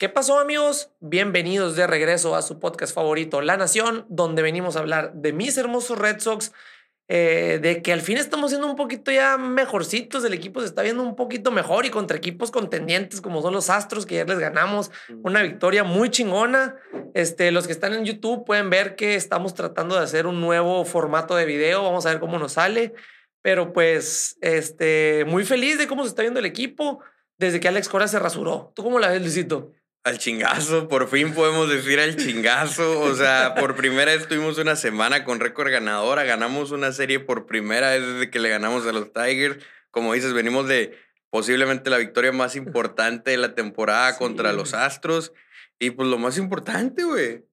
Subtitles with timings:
[0.00, 0.90] ¿Qué pasó amigos?
[1.00, 5.58] Bienvenidos de regreso a su podcast favorito, La Nación, donde venimos a hablar de mis
[5.58, 6.52] hermosos Red Sox,
[7.08, 10.80] eh, de que al fin estamos siendo un poquito ya mejorcitos, el equipo se está
[10.80, 14.38] viendo un poquito mejor y contra equipos contendientes como son los Astros, que ya les
[14.38, 14.90] ganamos
[15.22, 16.76] una victoria muy chingona.
[17.12, 20.82] Este, los que están en YouTube pueden ver que estamos tratando de hacer un nuevo
[20.86, 22.94] formato de video, vamos a ver cómo nos sale,
[23.42, 27.00] pero pues este, muy feliz de cómo se está viendo el equipo
[27.36, 28.72] desde que Alex Cora se rasuró.
[28.74, 29.74] ¿Tú cómo la ves, Luisito?
[30.02, 33.00] Al chingazo, por fin podemos decir al chingazo.
[33.00, 36.24] O sea, por primera vez tuvimos una semana con récord ganadora.
[36.24, 39.62] Ganamos una serie por primera vez desde que le ganamos a los Tigers.
[39.90, 45.34] Como dices, venimos de posiblemente la victoria más importante de la temporada contra los Astros.
[45.78, 47.44] Y pues lo más importante, güey,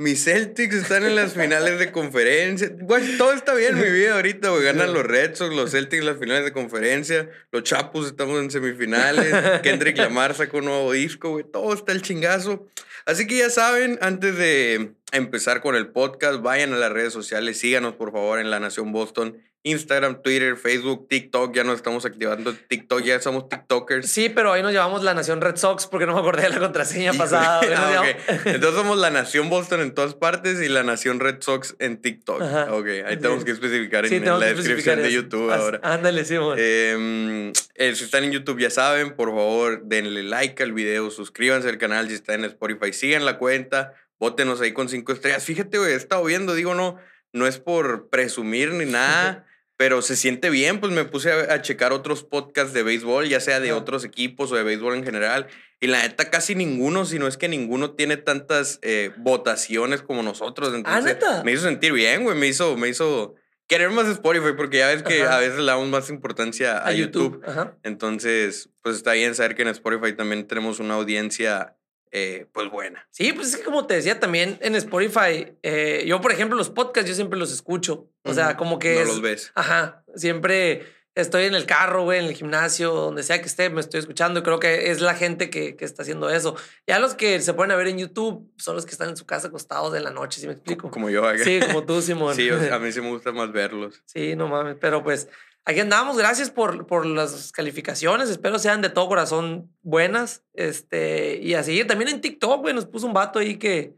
[0.00, 2.72] mis Celtics están en las finales de conferencia.
[2.80, 4.64] Güey, todo está bien en mi vida ahorita, güey.
[4.64, 7.28] Ganan los Red Sox, los Celtics en las finales de conferencia.
[7.52, 9.60] Los Chapus estamos en semifinales.
[9.62, 11.44] Kendrick Lamar sacó un nuevo disco, güey.
[11.44, 12.66] Todo está el chingazo.
[13.04, 17.58] Así que ya saben, antes de empezar con el podcast, vayan a las redes sociales.
[17.58, 22.54] Síganos, por favor, en La Nación Boston Instagram, Twitter, Facebook, TikTok, ya nos estamos activando
[22.54, 24.10] TikTok, ya somos TikTokers.
[24.10, 26.60] Sí, pero ahí nos llevamos la Nación Red Sox porque no me acordé de la
[26.60, 27.60] contraseña pasada.
[27.76, 28.04] Ah,
[28.46, 32.40] Entonces somos la Nación Boston en todas partes y la Nación Red Sox en TikTok.
[32.70, 35.78] Ok, ahí tenemos que especificar en, la descripción de YouTube ahora.
[35.82, 41.10] Ándale, sí, eh, Si están en YouTube ya saben, por favor, denle like al video,
[41.10, 45.44] suscríbanse al canal si están en Spotify, sigan la cuenta, bótenos ahí con cinco estrellas.
[45.44, 46.96] Fíjate, güey, he estado viendo, digo, no,
[47.34, 49.44] no es por presumir ni nada
[49.80, 53.60] pero se siente bien, pues me puse a, checar otros podcasts de béisbol, ya sea
[53.60, 55.46] de otros equipos o de béisbol en general,
[55.80, 60.22] y la neta casi ninguno, si no es que ninguno tiene tantas eh, votaciones como
[60.22, 60.70] nosotros.
[60.84, 63.36] ¿Ah, Entonces, Me hizo sentir bien, güey, me hizo, me hizo
[63.68, 67.42] querer más Spotify, porque ya ves que a veces le damos más importancia a, YouTube.
[67.82, 71.74] Entonces, pues está bien saber que en Spotify también tenemos una audiencia
[72.12, 73.06] eh, pues buena.
[73.10, 76.70] Sí, pues es que como te decía también en Spotify, eh, yo por ejemplo los
[76.70, 78.96] podcasts yo siempre los escucho, o sea, como que...
[78.96, 79.52] No los ves.
[79.54, 83.80] Ajá, siempre estoy en el carro, güey, en el gimnasio, donde sea que esté, me
[83.80, 84.42] estoy escuchando.
[84.42, 86.56] Creo que es la gente que, que, está haciendo eso.
[86.86, 89.48] Ya los que se pueden ver en YouTube son los que están en su casa
[89.48, 90.90] acostados de la noche, ¿sí me explico?
[90.90, 91.24] Como yo.
[91.38, 92.34] Sí, como tú, Simón.
[92.36, 94.02] sí, a mí sí me gusta más verlos.
[94.06, 95.28] Sí, no mames, pero pues
[95.64, 96.16] aquí andamos.
[96.16, 98.28] Gracias por, por las calificaciones.
[98.28, 100.44] Espero sean de todo corazón buenas.
[100.54, 103.94] Este, y así también en TikTok, güey, nos puso un vato ahí que,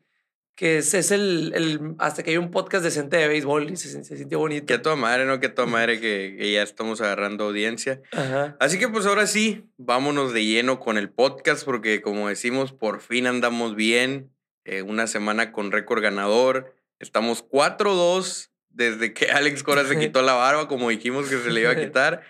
[0.54, 4.04] que es, es el, el, hasta que hay un podcast decente de béisbol y se,
[4.04, 4.66] se sintió bonito.
[4.66, 5.40] Que a toda madre, ¿no?
[5.40, 8.00] Que a toda madre que, que ya estamos agarrando audiencia.
[8.60, 13.00] Así que pues ahora sí, vámonos de lleno con el podcast porque como decimos, por
[13.00, 14.30] fin andamos bien.
[14.64, 16.74] Eh, una semana con récord ganador.
[17.00, 21.60] Estamos 4-2 desde que Alex Cora se quitó la barba, como dijimos que se le
[21.60, 22.22] iba a quitar.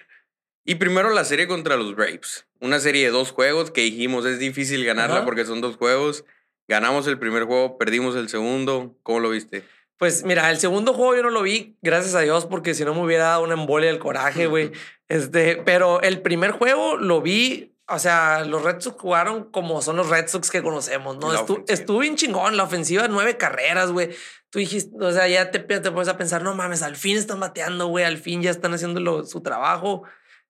[0.65, 2.47] Y primero la serie contra los Braves.
[2.61, 6.25] Una serie de dos juegos que dijimos es difícil ganarla porque son dos juegos.
[6.69, 8.97] Ganamos el primer juego, perdimos el segundo.
[9.03, 9.65] ¿Cómo lo viste?
[9.99, 12.95] Pues mira, el segundo juego yo no lo vi, gracias a Dios, porque si no
[12.95, 14.73] me hubiera dado una embolia del coraje, güey.
[15.09, 19.97] Este, pero el primer juego lo vi, o sea, los Red Sox jugaron como son
[19.97, 21.35] los Red Sox que conocemos, ¿no?
[21.69, 24.09] estuvo bien chingón, la ofensiva, nueve carreras, güey
[24.53, 27.41] tú dijiste, o sea, ya te, te pones a pensar, no mames, al fin están
[27.41, 30.03] bateando, güey, al fin ya están haciendo su trabajo.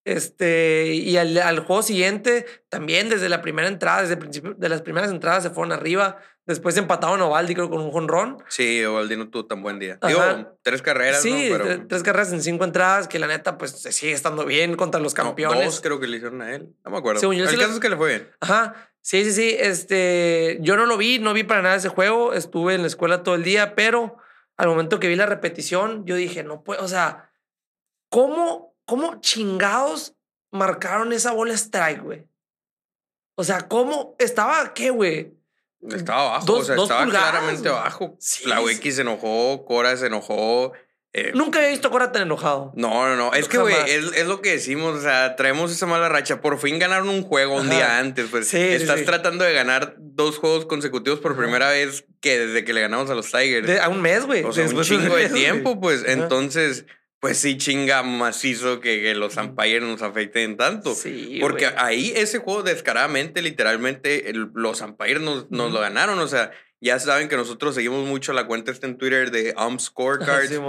[0.05, 4.69] Este, y al, al, juego siguiente, también desde la primera entrada, desde el principio de
[4.69, 6.19] las primeras entradas se fueron arriba.
[6.45, 8.39] Después empataron a Ovaldi, creo, con un jonrón.
[8.49, 10.01] Sí, Ovaldi no tuvo tan buen día.
[10.05, 10.21] Digo,
[10.63, 11.53] tres carreras, sí,
[11.89, 15.15] tres carreras en cinco entradas, que la neta, pues se sigue estando bien contra los
[15.15, 15.65] campeones.
[15.65, 16.75] dos creo que le hicieron a él.
[16.85, 17.31] No me acuerdo.
[17.31, 18.31] el caso es que le fue bien.
[18.41, 18.91] Ajá.
[19.03, 19.57] Sí, sí, sí.
[19.59, 22.35] Este, yo no lo vi, no vi para nada ese juego.
[22.35, 24.17] Estuve en la escuela todo el día, pero
[24.57, 27.33] al momento que vi la repetición, yo dije, no puedo, o sea,
[28.09, 30.15] ¿cómo, cómo chingados
[30.51, 32.27] marcaron esa bola strike, güey?
[33.35, 35.35] O sea, ¿cómo estaba qué, güey?
[35.91, 38.17] Estaba abajo, o sea, estaba claramente abajo.
[38.45, 40.73] la Wiki se enojó, Cora se enojó,
[41.15, 42.73] eh, Nunca había visto a Cora tan enojado.
[42.75, 43.35] No, no, no.
[43.35, 44.97] Es que, güey, es, es, lo que decimos.
[44.97, 46.41] O sea, traemos esa mala racha.
[46.41, 48.29] Por fin ganaron un juego un día antes.
[48.31, 52.73] Pues sí, estás tratando de ganar dos juegos consecutivos por primera vez que desde que
[52.73, 53.79] le ganamos a los Tigers.
[53.81, 54.43] a un mes, güey.
[54.45, 56.03] O sea, un chingo de, tiempo, pues.
[56.07, 56.87] Entonces,
[57.23, 60.93] pues sí chinga macizo que, que los umpires nos afecten tanto.
[60.93, 66.19] Sí, Porque ahí ese juego descaradamente, literalmente, los umpires nos, nos lo ganaron.
[66.19, 69.79] O sea, ya saben que nosotros seguimos mucho la cuenta esta en Twitter de Ump
[69.81, 70.61] Scorecards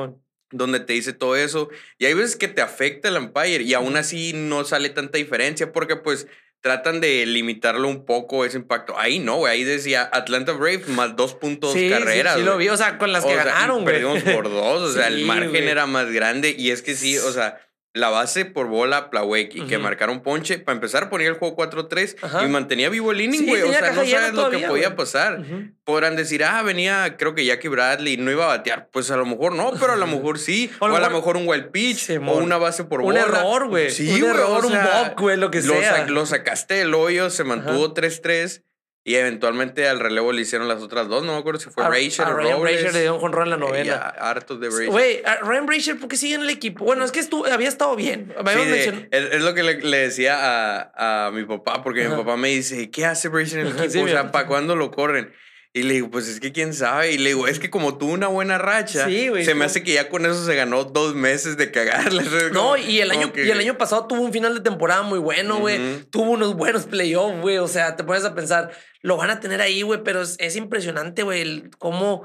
[0.51, 1.69] donde te dice todo eso.
[1.97, 5.73] Y hay veces que te afecta el umpire y aún así no sale tanta diferencia
[5.73, 6.27] porque pues
[6.63, 8.97] tratan de limitarlo un poco ese impacto.
[8.97, 9.51] Ahí no, güey.
[9.51, 12.35] Ahí decía Atlanta Braves más dos puntos carreras.
[12.35, 12.69] Sí, sí, lo vi.
[12.69, 14.01] O sea, con las que ganaron, güey.
[14.01, 14.81] Perdimos por dos.
[14.81, 16.55] O sea, el margen era más grande.
[16.57, 17.59] Y es que sí, o sea,
[17.95, 22.15] la base por bola Plawek y que marcaron ponche, para empezar ponía el juego 4-3
[22.23, 22.43] Ajá.
[22.43, 23.61] y mantenía vivo el inning, Sí, güey.
[23.61, 25.43] o sea, no sabes lo que podía pasar.
[25.83, 28.89] Podrán decir, ah, venía, creo que Jackie Bradley no iba a batear.
[28.91, 30.71] Pues a lo mejor no, pero a lo mejor sí.
[30.79, 33.21] O o, a lo mejor- un wild pitch o una base por Un bola.
[33.21, 33.91] error, güey.
[33.91, 35.97] Sí, Un error, un bop, güey, lo que lo, sea.
[35.97, 38.63] sa- lo sacaste del hoyo, se mantuvo 3-3
[39.05, 41.23] y eventualmente al relevo le hicieron las otras dos.
[41.25, 42.71] No me acuerdo si fue A- Rachel a o Ryan Robles.
[42.73, 43.83] Brazier le dio un jonrón en la novena.
[43.83, 44.89] ya, hartos de Brazier.
[44.89, 46.85] Güey, Ryan Brazier, ¿por qué sigue en el equipo?
[46.85, 48.33] Bueno, es que estuvo, había estado bien.
[48.47, 50.37] Sí, de- es, es lo que le, le decía
[50.93, 52.11] a, a mi papá, porque Ajá.
[52.15, 53.89] mi papá me dice, ¿qué hace Brazier en el equipo?
[53.91, 54.31] sí, o sea.
[54.31, 55.33] ¿para cuándo lo corren?
[55.75, 57.13] Y le digo, pues es que quién sabe.
[57.13, 59.81] Y le digo, es que como tuvo una buena racha, Sí, güey, se me hace
[59.81, 62.21] que ya con eso se ganó dos meses de cagarla.
[62.53, 65.17] No, y el, año, que- y el año pasado tuvo un final de temporada muy
[65.17, 66.03] bueno, güey.
[66.11, 67.57] Tuvo unos buenos playoffs, güey.
[67.57, 68.71] O sea, te pones a pensar,
[69.01, 72.23] lo van a tener ahí, güey, pero es, es impresionante, güey, cómo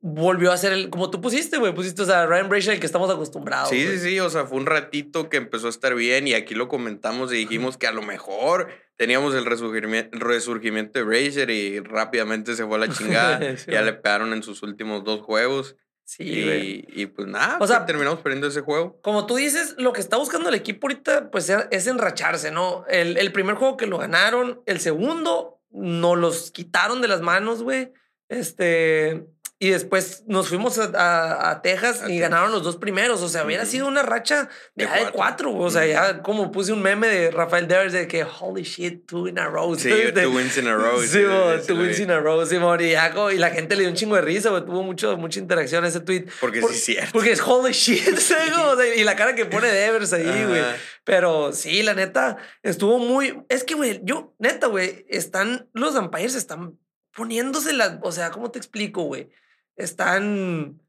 [0.00, 0.88] volvió a ser el.
[0.88, 1.74] Como tú pusiste, güey.
[1.74, 3.68] Pusiste, o sea, Ryan Brazier, el que estamos acostumbrados.
[3.68, 6.54] Sí, sí, sí, o sea, fue un ratito que empezó a estar bien y aquí
[6.54, 8.68] lo comentamos y dijimos que a lo mejor
[8.98, 13.38] teníamos el resurgimiento, resurgimiento de Brazier y rápidamente se fue a la chingada.
[13.56, 15.76] Sí, ya le pegaron en sus últimos dos juegos
[16.08, 18.98] Sí, y, y pues nada, O pues, sea, terminamos perdiendo ese juego.
[19.02, 22.86] Como tú dices, lo que está buscando el equipo ahorita, pues es enracharse, ¿no?
[22.88, 27.62] El, el primer juego que lo ganaron, el segundo, nos los quitaron de las manos,
[27.62, 27.92] güey.
[28.30, 29.26] Este.
[29.60, 33.22] Y después nos fuimos a, a- a Texas y ganaron los dos primeros.
[33.22, 35.12] O sea, hubiera sido una racha De de cuatro.
[35.12, 35.50] cuatro.
[35.50, 35.66] güey.
[35.66, 39.26] O sea, ya como puse un meme de Rafael Devers de que holy shit, two
[39.26, 39.74] in a row.
[39.74, 39.88] Sí.
[39.88, 41.00] De- two wins in a row.
[41.00, 41.22] Sí, sí,
[41.66, 42.40] two wins in a row,
[42.78, 44.64] ya como- y la gente le dio un chingo de risa, güey.
[44.64, 46.26] Tuvo mucho, mucha interacción ese tweet.
[46.40, 47.10] Porque Por- sí es cierto.
[47.12, 48.52] Porque es holy shit, ¿sabes?
[48.56, 50.62] O sea, y la cara que pone Devers ahí, güey.
[51.02, 53.42] Pero sí, la neta, estuvo muy.
[53.48, 55.68] Es que, güey, yo, neta, güey, están.
[55.72, 56.78] Los umpires están
[57.12, 57.96] poniéndose las.
[58.02, 59.30] O sea, ¿cómo te explico, güey?
[59.78, 60.80] Están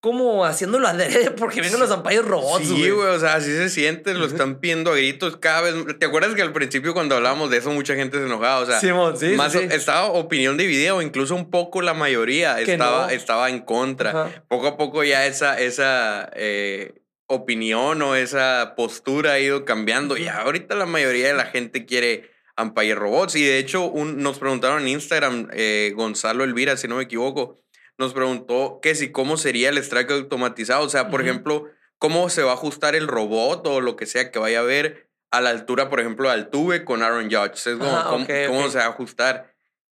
[0.00, 3.08] como haciéndolo adrede porque vienen los umpires robots, Sí, güey.
[3.08, 5.74] o sea, así se siente, lo están pidiendo a gritos cada vez.
[6.00, 8.58] ¿Te acuerdas que al principio cuando hablábamos de eso mucha gente se enojaba?
[8.58, 8.88] O sea, sí,
[9.20, 9.60] sí, más sí.
[9.70, 13.10] estaba opinión dividida o incluso un poco la mayoría estaba, no.
[13.10, 14.10] estaba en contra.
[14.10, 14.44] Ajá.
[14.48, 16.94] Poco a poco ya esa, esa eh,
[17.28, 20.16] opinión o esa postura ha ido cambiando.
[20.16, 22.28] Y ahorita la mayoría de la gente quiere
[22.60, 23.36] umpire robots.
[23.36, 27.56] Y de hecho, un- nos preguntaron en Instagram, eh, Gonzalo Elvira, si no me equivoco,
[27.98, 30.84] nos preguntó que si cómo sería el strike automatizado.
[30.84, 31.66] O sea, por ejemplo,
[31.98, 35.10] cómo se va a ajustar el robot o lo que sea que vaya a ver
[35.30, 37.70] a la altura, por ejemplo, al tuve con Aaron Judge.
[37.70, 39.51] Es como, Ajá, ¿cómo, cómo se va a ajustar?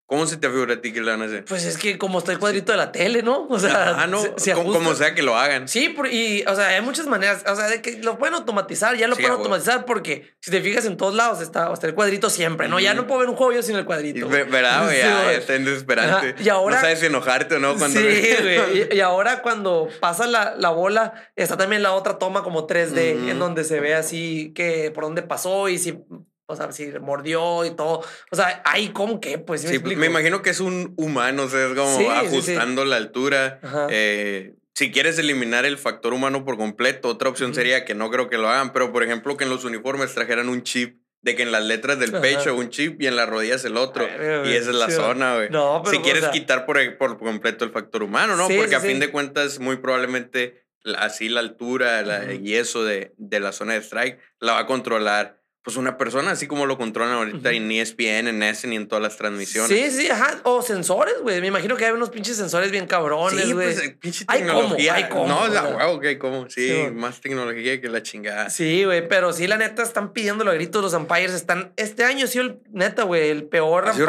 [0.10, 1.46] ¿Cómo se te figura a ti que lo van a hacer?
[1.46, 3.46] Pues es que como está el cuadrito de la tele, ¿no?
[3.48, 5.68] O sea, ah, no, se- se como, sea que lo hagan.
[5.68, 9.08] Sí, y, o sea, hay muchas maneras, o sea, de que lo pueden automatizar, ya
[9.08, 12.32] lo Sí, pueden automatizar porque si te fijas en todos lados está, está el cuadrito
[12.32, 12.80] siempre, ¿no?
[12.80, 14.28] Ya no puedo ver un juego yo sin el cuadrito.
[14.28, 14.96] ve- ¿Verdad, güey?
[14.96, 15.36] Sí, Ya, güey.
[15.36, 16.30] está desesperante.
[16.30, 18.00] Ajá, y ahora- No sabes si enojarte o no cuando...
[18.00, 18.06] Sí,
[18.42, 18.90] güey.
[18.92, 23.16] Y, y ahora cuando pasa la, la bola, está también la otra toma como 3D,
[23.16, 23.30] Ujú.
[23.30, 26.00] en donde se ve así que por dónde pasó y si,
[26.50, 28.04] o sea, si mordió y todo.
[28.32, 31.44] O sea, ahí como que, pues, ¿sí me Sí, me imagino que es un humano,
[31.44, 32.12] o sea, es como Sí, sí, sí.
[32.56, 33.60] ajustando la altura.
[33.62, 33.88] Ajá.
[33.92, 37.56] Eh, si quieres eliminar el factor humano por completo, otra opción Ujú.
[37.60, 40.50] sería que no creo que lo hagan, pero por ejemplo que en los uniformes trajeran
[40.50, 42.22] un chip, de que en las letras del Ajá.
[42.22, 44.06] pecho un chip y en las rodillas el otro.
[44.46, 45.50] Y esa es la Sí, zona, güey.
[45.50, 48.48] No, si o quieres sea, quitar por, por completo el factor humano, ¿no?
[48.48, 50.64] Sí, Porque sí, a fin de cuentas, muy probablemente
[50.98, 54.66] así la altura la- y eso de, de la zona de strike la va a
[54.66, 55.39] controlar
[55.70, 57.58] pues una persona, así como lo controlan ahorita Ujú.
[57.58, 59.70] en E ESPN, en S ni en todas las transmisiones.
[59.70, 60.40] Sí, sí, ajá.
[60.44, 61.40] O sensores, güey.
[61.42, 63.68] Me imagino que hay unos pinches sensores bien cabrones, Sí, güey.
[63.74, 64.94] pues, eh, pinche Hay cómo, tecnología.
[64.96, 65.64] hay cómo, no, sea.
[65.78, 66.50] huevo que hay cómo.
[66.50, 68.50] Sí, Sí, más tecnología que la chingada.
[68.50, 71.34] Sí, güey, pero sí, la neta, están pidiéndolo a gritos los umpires.
[71.34, 74.08] Están, este año ha sido el, neta, güey, el peor sido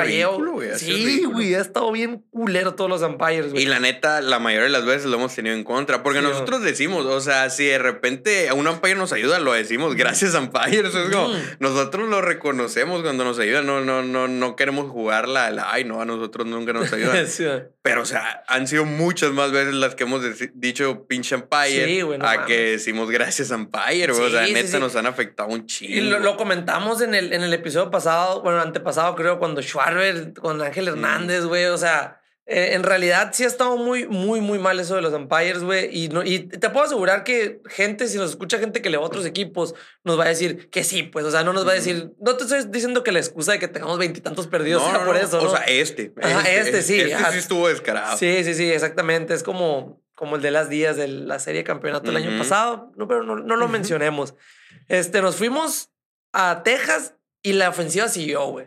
[0.79, 3.65] Sí, güey, ha estado bien culero todos los umpires, güey.
[3.65, 6.03] Y la neta, la mayoría de las veces lo hemos tenido en contra.
[6.03, 9.53] Porque Sí, nosotros decimos, o sea, si de repente a un umpire nos ayuda, lo
[9.53, 10.95] decimos, gracias umpires.
[10.95, 11.50] Es como, Mm.
[11.59, 13.67] Nosotros lo reconocemos cuando nos ayudan.
[13.67, 17.27] No, no, no, no queremos jugar la, la, ay, no, a nosotros nunca nos ayudan.
[17.27, 17.47] Sí.
[17.83, 20.23] Pero, o sea, han sido muchas más veces las que hemos
[20.55, 22.47] dicho pinche umpire Sí, güey, no a mames.
[22.47, 24.13] que decimos gracias umpire.
[24.13, 24.25] güey.
[24.25, 24.79] o Sí, sea, sí, neta, sí.
[24.79, 25.95] nos han afectado un chingo.
[25.95, 30.35] Y lo, lo comentamos en el, en el episodio pasado, bueno, antepasado, creo, cuando Schwarber
[30.35, 31.65] con Ángel Hernández, güey.
[31.67, 32.20] O sea,
[32.53, 35.89] eh, en realidad sí ha estado muy, muy, muy mal eso de los umpires, güey.
[35.97, 39.05] Y, no, y te puedo asegurar que gente, si nos escucha gente que le va
[39.05, 41.25] a otros equipos, nos va a decir que sí, pues.
[41.25, 43.61] O sea, no nos va a decir, no te estoy diciendo que la excusa de
[43.61, 45.49] que tengamos veintitantos perdidos sea por eso, ¿no?
[45.49, 46.13] O sea, este.
[46.21, 47.31] Ajá, este sí, Este ajá.
[47.31, 48.19] sí estuvo descarado.
[48.19, 49.33] Sí, sí, sí, exactamente.
[49.33, 52.39] Es como, como el de las días de la serie de campeonato del año Ujú.
[52.39, 54.35] pasado, no, pero no, no lo mencionemos.
[54.89, 55.91] Este, nos fuimos
[56.33, 57.15] a Texas
[57.45, 58.67] y la ofensiva siguió, güey.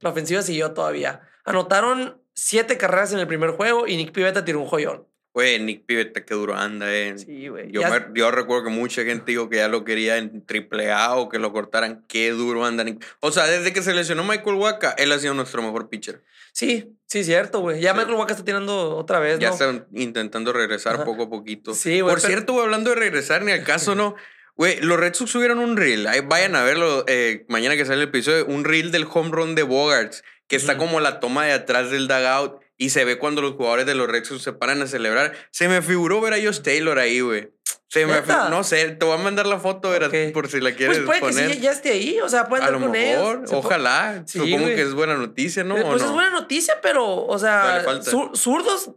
[0.00, 1.20] La ofensiva siguió todavía.
[1.44, 5.06] Anotaron siete carreras en el primer juego y Nick Pivetta tiró un joyón.
[5.34, 7.14] Güey, Nick Pivetta, qué duro anda, eh.
[7.16, 7.70] Sí, güey.
[7.72, 7.80] Yo,
[8.14, 11.38] yo recuerdo que mucha gente dijo que ya lo quería en triple A o que
[11.38, 12.04] lo cortaran.
[12.06, 13.02] Qué duro anda Nick.
[13.20, 16.22] O sea, desde que se lesionó Michael Waka, él ha sido nuestro mejor pitcher.
[16.52, 17.80] Sí, sí, cierto, güey.
[17.80, 17.98] Ya Sí.
[17.98, 19.54] Michael Waka está tirando otra vez, Ya ¿no?
[19.54, 21.04] están intentando regresar Ajá.
[21.06, 21.72] poco a poquito.
[21.72, 24.14] Sí, güey, Por pero- cierto, güey, hablando de regresar, ni al caso, ¿no?
[24.54, 26.06] Güey, los Red Sox subieron un reel.
[26.06, 28.44] Ahí vayan a verlo eh, mañana que sale el episodio.
[28.44, 32.08] Un reel del home run de Bogarts, que está como la toma de atrás del
[32.08, 35.32] dugout y se ve cuando los jugadores de los Red Sox se paran a celebrar.
[35.50, 37.50] Se me figuró ver a Josh Taylor ahí, güey.
[37.88, 40.96] Se me no sé, te voy a mandar la foto verás, por si la quieres
[41.00, 41.52] Pues puede que poner.
[41.52, 42.20] sí, ya esté ahí.
[42.20, 44.22] O sea, puede a andar con mejor, po- ojalá.
[44.26, 44.74] Sí, Supongo güey.
[44.76, 45.76] que es buena noticia, ¿no?
[45.76, 46.08] Eh, ¿O Pues no?
[46.08, 48.92] es buena noticia, pero, o sea, zur- zurdos,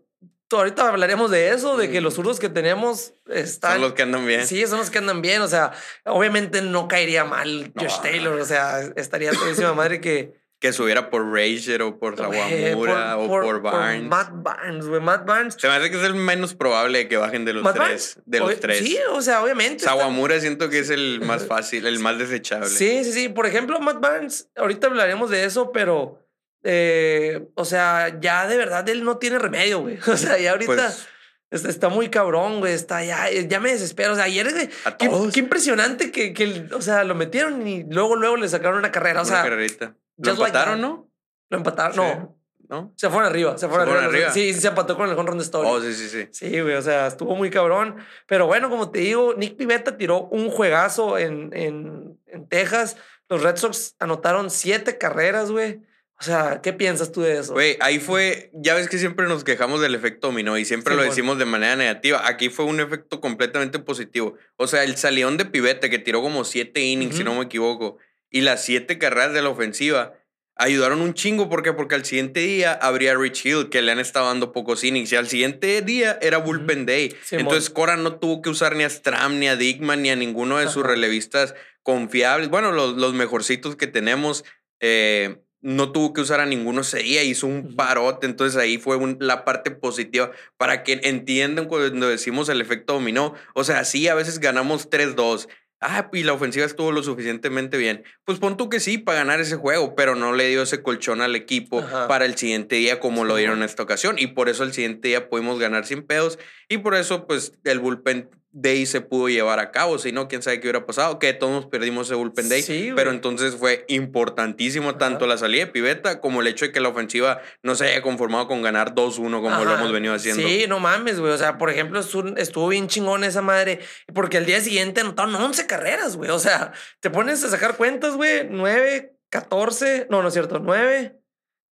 [0.49, 3.73] ahorita hablaremos de eso, de que los zurdos que tenemos están.
[3.73, 4.47] Son los que andan bien.
[4.47, 5.41] Sí, son los que andan bien.
[5.41, 5.73] O sea,
[6.05, 7.83] obviamente no caería mal No.
[7.83, 8.39] Josh Taylor.
[8.39, 10.33] O sea, estaría todísima madre que.
[10.59, 14.03] Que subiera por Rager o por Sawamura o por, Barnes.
[14.09, 15.01] Matt Barnes, güey.
[15.01, 15.55] Matt Barnes.
[15.59, 17.85] Se me hace que es el menos probable de que bajen de los Matt tres.
[17.87, 18.19] Barnes.
[18.25, 18.79] De los tres.
[18.79, 19.77] Sí, o sea, obviamente.
[19.77, 22.67] está- Sawamura siento que es el más fácil, el más desechable.
[22.69, 23.29] Sí, sí, sí.
[23.29, 26.25] Por ejemplo, Matt Barnes, ahorita hablaremos de eso, pero.
[26.63, 29.99] eh, o sea, ya de verdad él no tiene remedio, güey.
[30.07, 30.73] O sea, ya ahorita.
[30.73, 31.07] Pues,
[31.51, 32.73] Está, está muy cabrón, güey.
[32.73, 34.13] Está ya, ya me desespero.
[34.13, 38.15] O sea, ayer, güey, qué, qué impresionante que, que, o sea, lo metieron y luego,
[38.15, 39.21] luego le sacaron una carrera.
[39.21, 39.95] O una sea, carrerita.
[40.17, 41.09] ¿Lo just empataron, no?
[41.49, 41.93] lo empataron.
[41.93, 42.01] Sí.
[42.01, 42.35] No,
[42.67, 42.93] ¿No?
[42.95, 43.57] se fueron arriba.
[43.57, 44.27] Se fueron, Se fueron arriba.
[44.27, 44.33] arriba.
[44.33, 45.67] Sí, sí, se empató con el home run de Story.
[45.69, 46.27] Oh, sí, sí, sí.
[46.31, 47.97] Sí, güey, o sea, estuvo muy cabrón.
[48.27, 52.97] Pero bueno, como te digo, Nick Pivetta tiró un juegazo en, en, en Texas.
[53.29, 55.81] Los Red Sox anotaron siete carreras, güey.
[56.17, 57.51] O sea, ¿qué piensas tú de eso?
[57.53, 60.95] Güey, ahí fue, ya ves que siempre nos quejamos del efecto dominó y siempre Sí,
[60.95, 61.11] lo bueno.
[61.11, 62.25] decimos de manera negativa.
[62.25, 64.35] Aquí fue un efecto completamente positivo.
[64.55, 67.97] O sea, el salión de Pivete que tiró como siete innings, si no me equivoco,
[68.35, 70.13] y las siete carreras de la ofensiva
[70.57, 71.49] ayudaron un chingo.
[71.49, 71.73] ¿Por qué?
[71.73, 75.15] Porque al siguiente día habría Rich Hill, que le han estado dando pocos innings, y
[75.15, 77.15] al siguiente día era Bullpen Day.
[77.23, 77.45] Simón.
[77.45, 80.57] Entonces Cora no tuvo que usar ni a Stram, ni a Dickman, ni a ninguno
[80.57, 82.49] de sus relevistas confiables.
[82.49, 84.43] Bueno, los, los mejorcitos que tenemos.
[84.81, 88.97] eh, no tuvo que usar a ninguno ese día, hizo un parote, entonces ahí fue
[88.97, 93.33] un- la parte positiva para que entiendan cuando decimos el efecto dominó.
[93.55, 95.47] O sea, sí, a veces ganamos 3-2.
[95.87, 98.03] Ah, y la ofensiva estuvo lo suficientemente bien.
[98.23, 101.21] Pues pon tú que sí para ganar ese juego, pero no le dio ese colchón
[101.21, 102.07] al equipo Ajá.
[102.07, 104.15] para el siguiente día como lo dieron en esta ocasión.
[104.17, 106.39] Y por eso el siguiente día pudimos ganar sin pedos.
[106.69, 109.97] Y por eso, pues, el bullpen day se pudo llevar a cabo.
[109.99, 111.19] Si no, quién sabe qué hubiera pasado.
[111.19, 112.61] Que todos perdimos ese bullpen day.
[112.63, 114.97] Sí, pero entonces fue importantísimo Ajá.
[114.97, 118.01] tanto la salida de Piveta como el hecho de que la ofensiva no se haya
[118.01, 120.41] conformado con ganar 2-1 como lo hemos venido haciendo.
[120.47, 121.33] Sí, no mames, güey.
[121.33, 123.79] O sea, por ejemplo, estu- estuvo bien chingón esa madre.
[124.13, 126.29] Porque al día siguiente anotaron 11 carreras, güey.
[126.31, 126.71] O sea,
[127.01, 128.47] te pones a sacar cuentas, güey.
[128.49, 130.07] 9, 14.
[130.09, 130.59] No, no es cierto.
[130.59, 131.19] 9,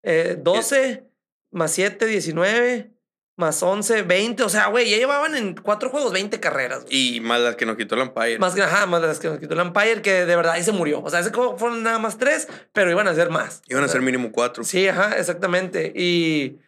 [0.04, 1.06] eh, 12,
[1.52, 2.93] más 7, 19,
[3.36, 4.44] más 11, 20.
[4.44, 6.86] O sea, güey, ya llevaban en cuatro juegos 20 carreras.
[6.90, 8.40] Y más las que nos quitó el Empire.
[8.40, 10.63] Más que, ajá, más de las que nos quitó el Empire, que de verdad ahí
[10.63, 11.02] se murió.
[11.02, 13.62] O sea, ese juego fueron nada más tres, pero iban a ser más.
[13.68, 14.63] Iban a ser mínimo 4.
[14.63, 15.92] Sí, ajá, exactamente.
[15.96, 16.60] Y,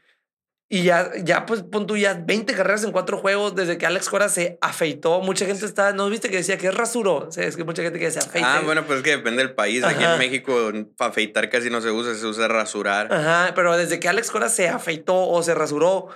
[0.68, 4.10] y ya, ya, pues, pon tú ya 20 carreras en cuatro juegos desde que Alex
[4.10, 5.22] Cora se afeitó.
[5.22, 7.28] Mucha gente está, ¿no viste que decía que es rasuro?
[7.28, 8.58] O sea, es que mucha gente que se afeita.
[8.58, 9.84] Ah, bueno, pues es que depende del país.
[9.84, 13.14] Aquí en México, para afeitar casi no se usa, se usa rasurar.
[13.14, 16.10] Ajá, pero desde que Alex Cora se afeitó o se rasuró,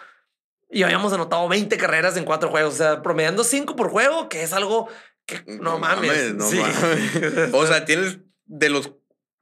[0.69, 2.75] y habíamos anotado 20 carreras en cuatro juegos.
[2.75, 4.87] O sea, promediando 5 por juego, que es algo
[5.25, 6.33] que no, mames.
[6.35, 6.57] no Sí.
[6.59, 7.53] mames.
[7.53, 8.91] O sea, tienes de los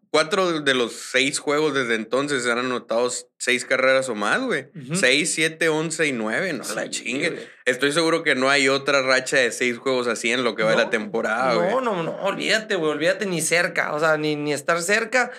[0.10, 4.68] cuatro de los seis juegos desde entonces se han anotado seis carreras o más, güey.
[4.74, 4.96] Ujú.
[4.96, 6.54] Seis, siete, once y nueve.
[6.54, 7.34] No la Sí, chinguen.
[7.36, 7.48] güey.
[7.66, 10.72] Estoy seguro que no hay otra racha de seis juegos así en lo que va
[10.72, 11.70] de la No, temporada, güey.
[11.70, 15.32] No, no, no, olvídate, güey, olvídate ni cerca, o sea, ni, ni estar cerca.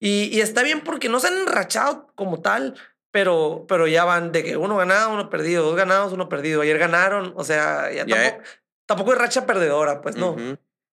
[0.00, 2.74] Y, y está bien porque no se han enrachado como tal,
[3.16, 6.60] pero, pero ya van de que uno ganado, uno perdido, dos ganados, uno perdido.
[6.60, 8.44] Ayer ganaron, o sea, ya, Ya, tampoco,
[8.84, 10.36] tampoco es racha perdedora, pues no.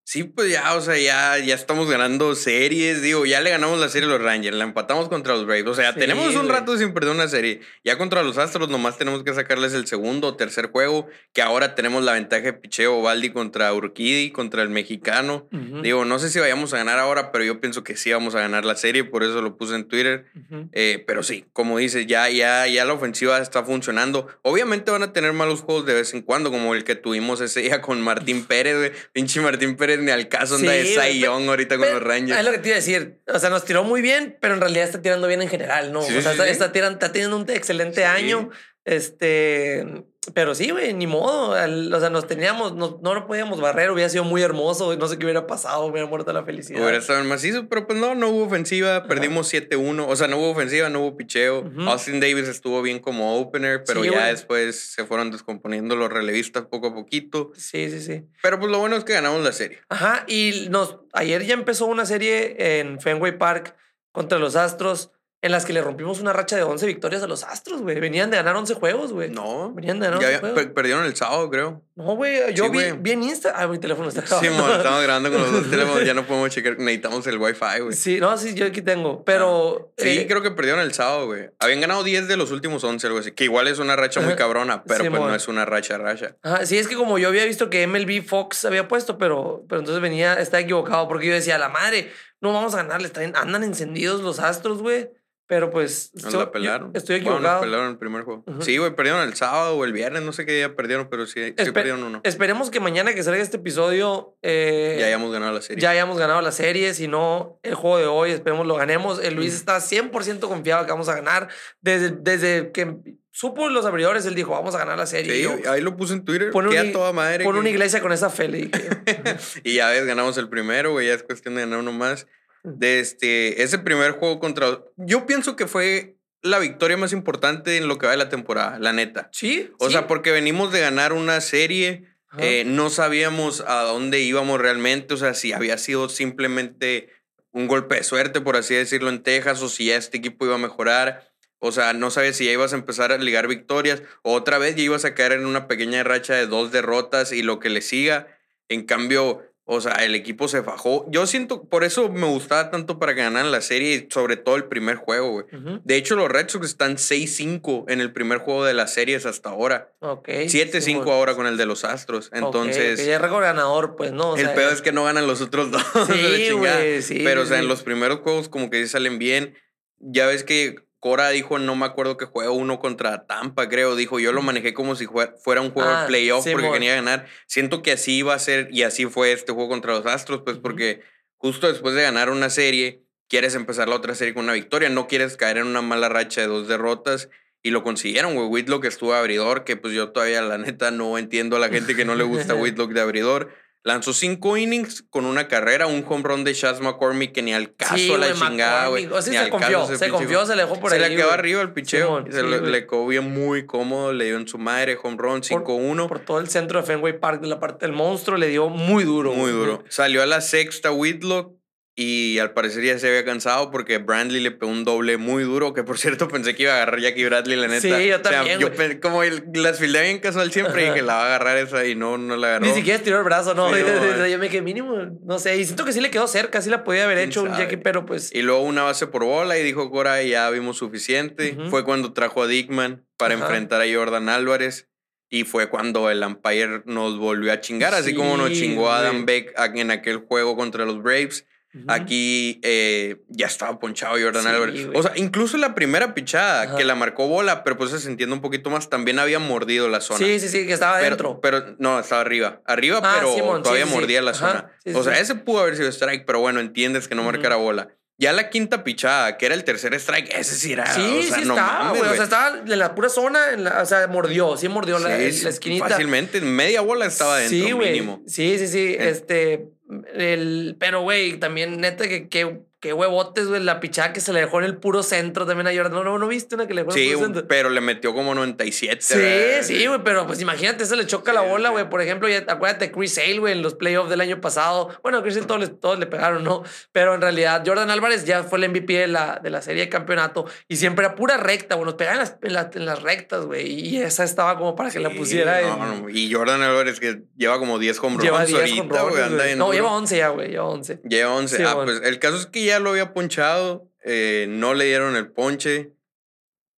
[0.06, 3.02] Sí, pues ya, o sea, ya, ya estamos ganando series.
[3.02, 5.66] Digo, ya le ganamos la serie a los Rangers, la empatamos contra los Braves.
[5.68, 6.50] O sea, Sí, tenemos un güey.
[6.50, 7.62] rato sin perder una serie.
[7.86, 11.74] Ya contra los Astros nomás tenemos que sacarles el segundo o tercer juego, que ahora
[11.74, 15.48] tenemos la ventaja de picheo Valdi contra Urquidi, contra el mexicano.
[15.82, 18.40] Digo, no sé si vayamos a ganar ahora, pero yo pienso que sí vamos a
[18.42, 20.26] ganar la serie, por eso lo puse en Twitter.
[20.74, 24.28] Eh, pero sí, como dices, ya, ya, ya la ofensiva está funcionando.
[24.42, 27.62] Obviamente van a tener malos juegos de vez en cuando, como el que tuvimos ese
[27.62, 28.92] día con Martín Pérez, güey.
[29.14, 32.40] Pinche Martín Pérez ni al caso anda de Cy Young ahorita con los Rangers.
[32.40, 33.20] Es lo que te iba a decir.
[33.28, 36.00] O sea, nos tiró muy bien, pero en realidad está tirando bien en general, ¿no?
[36.00, 38.50] O sea, está, está tirando, está teniendo un excelente año.
[38.86, 40.06] Este.
[40.34, 41.54] Pero sí, güey, ni modo.
[41.54, 45.08] al- o sea, nos teníamos, no, no lo podíamos barrer, hubiera sido muy hermoso, no
[45.08, 46.82] sé qué hubiera pasado, hubiera muerto la felicidad.
[46.82, 49.04] Hubiera estado en macizo, pero pues no, no hubo ofensiva.
[49.08, 50.06] Perdimos 7-1.
[50.08, 51.70] O sea, no hubo ofensiva, no hubo picheo.
[51.88, 56.64] Austin Davis estuvo bien como opener, pero Sí, ya después se fueron descomponiendo los relevistas
[56.68, 57.52] poco a poquito.
[57.56, 58.24] Sí, sí, sí.
[58.42, 59.80] Pero pues lo bueno es que ganamos la serie.
[59.90, 63.76] Ajá, y nos, ayer ya empezó una serie en Fenway Park
[64.12, 65.12] contra los Astros
[65.44, 68.00] en las que le rompimos una racha de 11 victorias a los Astros, güey.
[68.00, 69.30] Venían de ganar 11 juegos, güey.
[69.30, 69.74] No.
[69.74, 70.64] Venían de ganar Ya 11 había- juegos.
[70.64, 71.84] per- perdieron el sábado, creo.
[71.96, 72.92] No, güey, yo Sí, vi, güey.
[72.98, 73.54] vi en Insta.
[73.56, 74.64] Ah, mi teléfono está Sí, acabando.
[74.68, 77.94] mo, estamos grabando con los dos teléfonos, ya no podemos checar, necesitamos el wifi, güey.
[77.94, 79.24] Sí, no, sí, yo aquí tengo.
[79.26, 79.94] Pero.
[79.98, 81.50] Sí, eh, creo que perdieron el sábado, güey.
[81.60, 83.34] Habían ganado 10 de los últimos 11, algo así.
[83.34, 86.38] Que igual es una racha muy cabrona, pero Sí, pues no es una racha racha.
[86.42, 89.80] Ajá, sí, es que como yo había visto que MLB Fox había puesto, pero, pero
[89.80, 94.22] entonces venía, está equivocado, porque yo decía, la madre, no vamos a ganarle, andan encendidos
[94.22, 95.10] los astros, güey.
[95.46, 96.12] Pero pues.
[96.16, 96.92] Nos la pelaron.
[96.94, 97.62] estoy Bueno, nos equivocado.
[97.62, 98.44] pelaron el primer juego.
[98.48, 98.62] Ujú.
[98.62, 101.34] Sí, güey, perdieron el sábado o el viernes, no sé qué día perdieron, pero sí,
[101.44, 102.22] sí Espe- perdieron uno.
[102.24, 104.38] Esperemos que mañana que salga este episodio.
[104.42, 105.82] eh, ya hayamos ganado la serie.
[105.82, 109.22] ya hayamos ganado la serie, si no, el juego de hoy, esperemos lo ganemos.
[109.22, 111.50] El Luis está 100% confiado que vamos a ganar.
[111.82, 112.96] Desde, desde que
[113.32, 115.34] supo los abridores, él dijo, vamos a ganar la serie.
[115.36, 116.52] Sí, yo, ahí lo puse en Twitter.
[116.52, 117.44] Pon una- toda madre.
[117.44, 118.72] Pon que- una iglesia con esa fe, le dije.
[119.64, 121.08] y ya ves, ganamos el primero, güey.
[121.08, 122.28] Ya es cuestión de ganar uno más.
[122.64, 124.84] De este, ese primer juego contra.
[124.96, 128.80] Yo pienso que fue la victoria más importante en lo que va de la temporada,
[128.80, 129.30] la neta.
[129.32, 129.72] Sí.
[129.80, 129.94] O sí.
[129.94, 132.06] sea, porque venimos de ganar una serie.
[132.40, 135.14] Eh, no sabíamos a dónde íbamos realmente.
[135.14, 137.10] O sea, si había sido simplemente
[137.52, 140.56] un golpe de suerte, por así decirlo, en Texas, o si ya este equipo iba
[140.56, 141.32] a mejorar.
[141.60, 144.76] O sea, no sabes si ya ibas a empezar a ligar victorias, o otra vez
[144.76, 147.82] ya ibas a caer en una pequeña racha de dos derrotas y lo que le
[147.82, 148.28] siga.
[148.68, 151.06] En cambio, o sea, el equipo se fajó.
[151.10, 154.98] Yo siento, por eso me gustaba tanto para ganar la serie, sobre todo el primer
[154.98, 155.46] juego, güey.
[155.84, 159.50] De hecho, los Red Sox están 6-5 en el primer juego de las series hasta
[159.52, 159.94] ahora.
[160.00, 160.28] Ok.
[160.28, 161.08] 7-5 Simón.
[161.10, 162.30] ahora con el de los Astros.
[162.34, 164.32] Entonces, ok, ya es ganador, pues, ¿no?
[164.32, 165.82] O el sea, pedo es que no ganan los otros dos.
[166.08, 167.22] Sí, güey, sí.
[167.24, 169.56] Pero, o sea, en los primeros juegos como que sí salen bien.
[170.00, 173.98] Ya ves que Cora dijo, no me acuerdo que juego uno contra Tampa, creo.
[173.98, 176.72] Dijo, yo lo manejé como si fue- fuera un juego Ah, de playoff porque Simón.
[176.72, 177.26] quería ganar.
[177.46, 180.60] Siento que así iba a ser y así fue este juego contra los Astros, pues
[180.60, 181.02] porque
[181.36, 184.88] justo después de ganar una serie, quieres empezar la otra serie con una victoria.
[184.88, 187.28] No quieres caer en una mala racha de dos derrotas.
[187.66, 188.48] Y lo consiguieron, güey.
[188.48, 192.06] Whitlock estuvo abridor, que pues yo todavía, la neta, no entiendo a la gente que
[192.06, 193.52] no le gusta Whitlock de abridor.
[193.86, 197.76] Lanzó cinco innings con una carrera, un home run de Chas McCormick que ni al
[197.76, 199.06] caso Sí, a la güey, chingada, güey.
[199.08, 201.10] O sea, se confió, se se le dejó por se ahí.
[201.10, 202.08] le quedó arriba el picheo.
[202.08, 205.18] Simón, se sí, le, le quedó bien muy cómodo, le dio en su madre, home
[205.18, 206.08] run, 5-1.
[206.08, 209.04] Por todo el centro de Fenway Park, de la parte del monstruo, le dio muy
[209.04, 209.34] duro.
[209.34, 209.84] Muy duro.
[209.90, 211.54] Salió a la sexta Whitlock
[211.96, 215.74] y al parecer ya se había cansado porque Brandley le pegó un doble muy duro,
[215.74, 217.82] que por cierto pensé que iba a agarrar Jackie Bradley, la neta.
[217.82, 218.78] Sí, yo O sea, también, yo güey.
[218.78, 220.94] pen- como el- las filé bien casual siempre Ajá.
[220.94, 222.66] dije, la va a agarrar esa y no, no la agarró.
[222.66, 223.72] Ni siquiera estiró el brazo, no.
[223.74, 225.56] Sí, yo no, me quedé mínimo, no sé.
[225.58, 227.56] Y siento que sí le quedó cerca, sí la podía haber ¿Quién hecho un?
[227.56, 228.34] Jackie, pero pues.
[228.34, 231.56] Y luego una base por bola y dijo Cora, ya vimos suficiente.
[231.60, 231.70] Ujú.
[231.70, 234.90] Fue cuando trajo a Dickman para enfrentar a Jordan Álvarez.
[235.30, 239.00] Y fue cuando el umpire nos volvió a chingar, así como nos Sí, chingó a
[239.00, 239.26] Adam.
[239.26, 241.48] Beck en aquel juego contra los Braves.
[241.76, 241.86] Ujú.
[241.88, 244.86] Aquí eh, ya estaba ponchado Jordan Sí, Álvarez.
[244.88, 244.98] güey.
[245.00, 246.76] O sea, incluso la primera pichada Ajá.
[246.78, 250.00] que la marcó bola, pero pues se sintiendo un poquito más, también había mordido la
[250.02, 250.20] zona.
[250.20, 251.40] Sí, sí, sí, que estaba Pero, adentro.
[251.42, 252.62] pero no, estaba arriba.
[252.66, 253.96] Arriba, Ah, pero Simón, sí, todavía sí, sí.
[253.98, 254.72] mordía la Ajá, zona.
[254.84, 255.22] sí, o sí, sea, sí.
[255.24, 257.32] ese pudo haber sido strike, pero bueno, entiendes que no Ujú.
[257.32, 257.90] marcara bola.
[258.20, 260.86] Ya la quinta pichada, que era el tercer strike, ese sí era.
[260.94, 262.02] Sí, o sea, sí no estaba, güey.
[262.04, 265.18] O sea, estaba en la pura zona, en la- o sea, mordió, sí mordió la,
[265.18, 265.90] Sí, la sí, esquinita.
[265.90, 268.22] Fácilmente, media bola estaba dentro, sí, mínimo.
[268.28, 268.96] Sí, sí, sí.
[269.00, 269.66] En- Este,
[270.14, 274.42] el, pero, güey, también neta que, que, que huevotes, güey, la pichada que se le
[274.42, 275.94] dejó en el puro centro también a Jordan.
[275.94, 277.48] No, no, no viste una que le dejó en Sí, el puro centro.
[277.48, 278.98] pero le metió como 97.
[279.02, 279.62] Sí, ¿verdad?
[279.64, 281.90] sí, güey, pero pues imagínate, eso le choca Sí, la bola, güey.
[281.90, 284.90] Por ejemplo, ya, acuérdate, Chris Sale, güey, en los playoffs del año pasado.
[285.02, 286.64] Bueno, a Chris Sale todos le, todos le pegaron, ¿no?
[286.92, 289.90] Pero en realidad, Jordan Álvarez ya fue el MVP de la, de la serie de
[289.90, 291.86] campeonato y siempre era pura recta, güey.
[291.86, 293.72] Nos pegaban en las, en las, en las rectas, güey.
[293.72, 295.68] Y esa estaba como para que la Sí, pusiera en.
[295.70, 299.58] no, no, Y Jordan Álvarez, que lleva como 10 home runs lleva 10 ahorita, con
[299.58, 299.72] No, duro.
[299.74, 300.50] lleva 11 ya, güey.
[300.50, 301.00] Lleva 11.
[301.08, 301.58] Lleva 11.
[301.58, 301.92] Sí, ah, bueno.
[301.92, 305.94] pues el caso es que ya lo había ponchado, eh, no le dieron el ponche.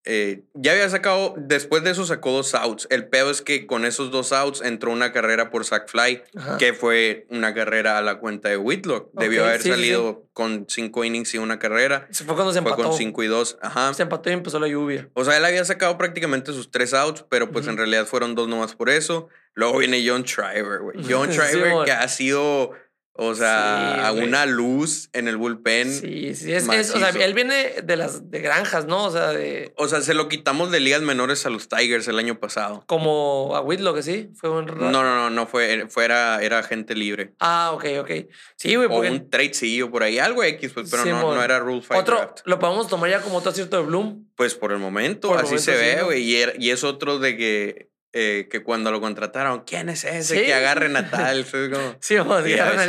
[0.08, 2.86] eh, ya había sacado, después de eso sacó dos outs.
[2.91, 6.58] El pedo es que con esos dos outs entró una carrera por sack fly, Ajá.
[6.60, 9.10] que fue una carrera a la cuenta de Whitlock.
[9.13, 12.08] Debió Ok, haber sí, sí, salido con cinco innings y una carrera.
[12.12, 12.89] Se fue cuando se Fue empató.
[12.89, 13.58] con 5 y 2.
[13.63, 13.95] Ajá.
[13.95, 15.10] Se empató y empezó la lluvia.
[15.15, 17.71] O sea, él había sacado prácticamente sus tres outs, pero pues Ujú.
[17.71, 19.29] en realidad fueron dos nomás por eso.
[19.55, 20.97] Luego viene John Triver, güey.
[21.10, 21.86] John Sí, Triver, mon.
[21.86, 22.73] que ha sido
[23.17, 24.28] O sea, Sí, a güey.
[24.28, 25.89] una luz en el bullpen.
[25.89, 29.06] Sí, sí, es, es- o sea, él viene de las de granjas, ¿no?
[29.06, 32.19] O sea, de O sea, se lo quitamos de ligas menores a los Tigers el
[32.19, 32.84] año pasado.
[32.88, 36.93] como a Whitlock, que sí, fue un No, no, no, no fue, fuera, era gente
[36.93, 37.34] libre.
[37.39, 38.12] Ah, ok, ok.
[38.58, 41.60] Sí, güey, O porque un tradecillo por ahí, algo X, pues, pero no, no era
[41.60, 42.39] Rule 5 otro Draft.
[42.43, 44.25] lo podemos tomar ya como otro acierto de Bloom.
[44.36, 46.06] Pues por el momento, Por el así momento, se sí, ve, ¿no?
[46.08, 46.21] güey.
[46.23, 50.36] Y, era- y es otro de que, eh, que cuando lo contrataron, ¿quién es ese?
[50.39, 50.45] Sí.
[50.45, 51.45] Que agarren a tal.
[51.45, 52.15] Como- Sí,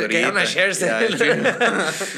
[0.07, 1.17] que a- Scherzer.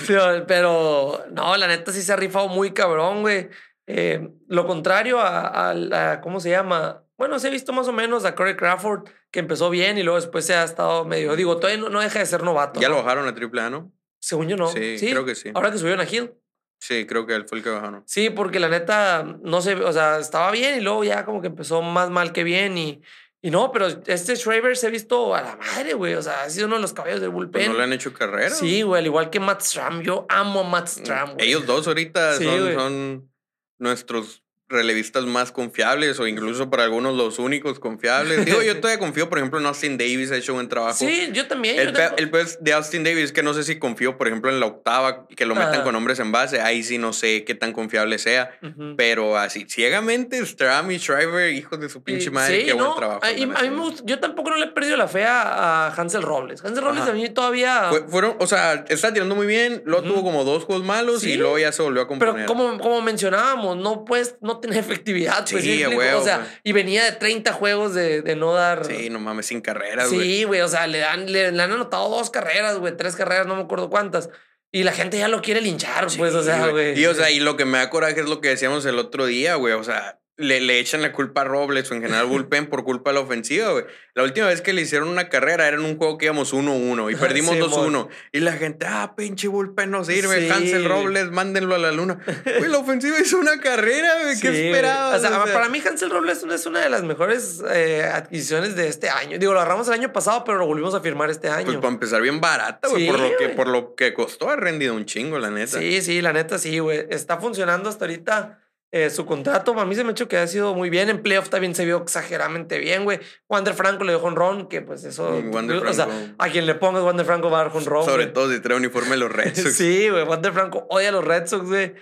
[0.05, 0.13] Sí,
[0.47, 3.49] pero no, la neta sí se ha rifado muy cabrón, güey.
[3.87, 7.03] Eh, lo contrario a, a la- ¿cómo se llama?
[7.17, 10.19] Bueno, se ha visto más o menos a Corey Crawford, que empezó bien y luego
[10.19, 12.79] después se ha estado medio, digo, todavía no, no deja de ser novato.
[12.79, 12.95] Ya ¿no?
[12.95, 13.91] lo bajaron a triple A, ¿no?
[14.21, 14.67] Según yo no.
[14.67, 15.49] Sí, creo que sí.
[15.55, 16.31] Ahora que subieron a Hill.
[16.79, 18.03] Sí, creo que él fue el que bajaron.
[18.07, 21.47] Sí, porque la neta, no sé, o sea, estaba bien y luego ya como que
[21.47, 23.01] empezó más mal que bien y,
[23.41, 26.15] y no, pero este Schreiber se ha visto a la madre, güey.
[26.15, 27.71] O sea, ha sido uno de los caballos del Pues bullpen.
[27.71, 28.49] no le han hecho carrera.
[28.49, 30.01] Sí, güey, al igual que Matt Stram.
[30.01, 31.47] Yo amo a Matt Stram, güey.
[31.49, 32.73] Ellos dos ahorita Sí, son, güey.
[32.75, 33.31] son
[33.77, 38.45] nuestros relevistas más confiables o incluso para algunos los únicos confiables.
[38.45, 40.97] Digo, yo todavía confío, por ejemplo, en Austin Davis, ha hecho buen trabajo.
[40.97, 41.75] Sí, yo también.
[41.75, 44.17] yo El, pe- tengo- el pez de Austin Davis es que no sé si confío,
[44.17, 45.83] por ejemplo, en la octava, que lo metan Ajá.
[45.83, 46.61] con hombres en base.
[46.61, 48.51] Ahí sí no sé qué tan confiable sea.
[48.95, 52.95] Pero así, ciegamente, Stram y Shriver, hijos de su pinche madre, sí, qué buen no,
[52.95, 53.21] trabajo.
[53.23, 55.87] A, y a mí me gusta, yo tampoco no le he perdido la fe a,
[55.87, 56.63] a Hansel Robles.
[56.63, 57.11] Hansel Robles Ajá.
[57.11, 57.87] a mí todavía.
[57.89, 61.31] Fue- fueron, o sea, está tirando muy bien, luego tuvo como dos juegos malos Sí.
[61.31, 62.33] y luego ya se volvió a componer.
[62.35, 65.45] pero como, como mencionábamos, no puedes no tener efectividad.
[65.49, 66.51] Pues, Sí, ¿sí huevo, o sea, pues.
[66.63, 68.85] y venía de 30 juegos de, de no dar.
[68.85, 70.21] Sí, no mames, sin carreras, güey.
[70.21, 73.47] Sí, güey, o sea, le, dan, le, le han anotado dos carreras, güey, tres carreras,
[73.47, 74.29] no me acuerdo cuántas.
[74.71, 76.99] Y la gente ya lo quiere linchar, pues, o sea, güey.
[76.99, 79.25] Y, o sea, y lo que me da coraje es lo que decíamos el otro
[79.25, 79.73] día, güey.
[79.73, 83.11] O sea, le, le echan la culpa a Robles o en general Bullpen por culpa
[83.11, 83.85] de la ofensiva, güey.
[84.15, 87.11] La última vez que le hicieron una carrera era en un juego que íbamos 1-1
[87.11, 88.07] y Ajá, perdimos sí, 2-1.
[88.31, 90.39] Y la gente, ah, pinche Bullpen no sirve.
[90.39, 90.85] Sí, Hansel.
[90.85, 92.19] Robles, mándenlo a la luna.
[92.43, 94.35] Güey, la ofensiva hizo una carrera, güey.
[94.35, 95.23] Sí, ¿Qué esperabas?
[95.23, 99.09] O sea, para mí Hansel Robles es una de las mejores eh, adquisiciones de este
[99.09, 99.37] año.
[99.37, 101.65] Digo, lo agarramos el año pasado, pero lo volvimos a firmar este año.
[101.65, 103.07] Pues para empezar bien barata, güey.
[103.07, 105.79] Por, lo que, por lo que costó, ha rendido un chingo, la neta.
[105.79, 107.05] Sí, sí, la neta sí, güey.
[107.09, 108.59] Está funcionando hasta ahorita
[108.91, 109.79] eh, su contrato.
[109.79, 111.09] A mí se me ha hecho que ha sido muy bien.
[111.09, 113.19] En playoff también se vio exageradamente bien, güey.
[113.47, 115.29] Wander Franco le dio ron, que pues eso.
[115.41, 116.35] Mm, Wander o sea, Franco.
[116.37, 118.05] a quien le pongas Wander Franco va a dar ron.
[118.05, 119.75] Sobre todo si trae uniforme de los Red Sox.
[119.75, 120.23] Sí, güey.
[120.23, 121.93] Wander Franco odia a los Red Sox, güey.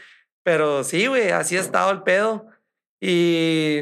[0.44, 2.48] Pero sí, güey, así ha estado el pedo.
[3.02, 3.82] Y.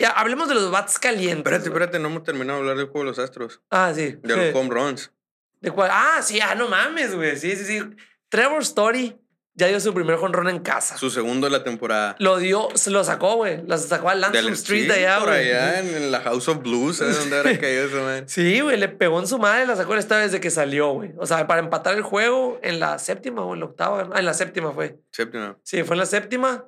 [0.00, 1.38] Ya, hablemos de los bats calientes.
[1.38, 1.82] Espérate, güey.
[1.82, 3.60] espérate, no hemos terminado de hablar del juego de los Astros.
[3.70, 4.16] Ah, sí.
[4.22, 4.40] De Sí.
[4.40, 5.12] los home runs.
[5.60, 5.90] ¿De cuál?
[5.92, 7.36] Ah, sí, ah, no mames, güey.
[7.36, 7.80] Sí, sí, sí.
[8.28, 9.16] Trevor Story
[9.58, 10.96] ya dio su primer jonrón en casa.
[10.96, 12.14] Su segundo de la temporada.
[12.20, 13.60] Lo dio, se lo sacó, güey.
[13.66, 15.50] Lo sacó al Del- Street de allá, por güey.
[15.50, 18.28] allá en, en la House of Blues, ¿sabes dónde habrá caído eso, man?
[18.28, 21.12] Sí, güey, le pegó en su madre, la sacó esta vez desde que salió, güey.
[21.18, 24.08] O sea, para empatar el juego en la séptima o en la octava.
[24.12, 25.00] Ah, en la séptima fue.
[25.10, 25.58] Séptima.
[25.64, 26.64] Sí, fue en la séptima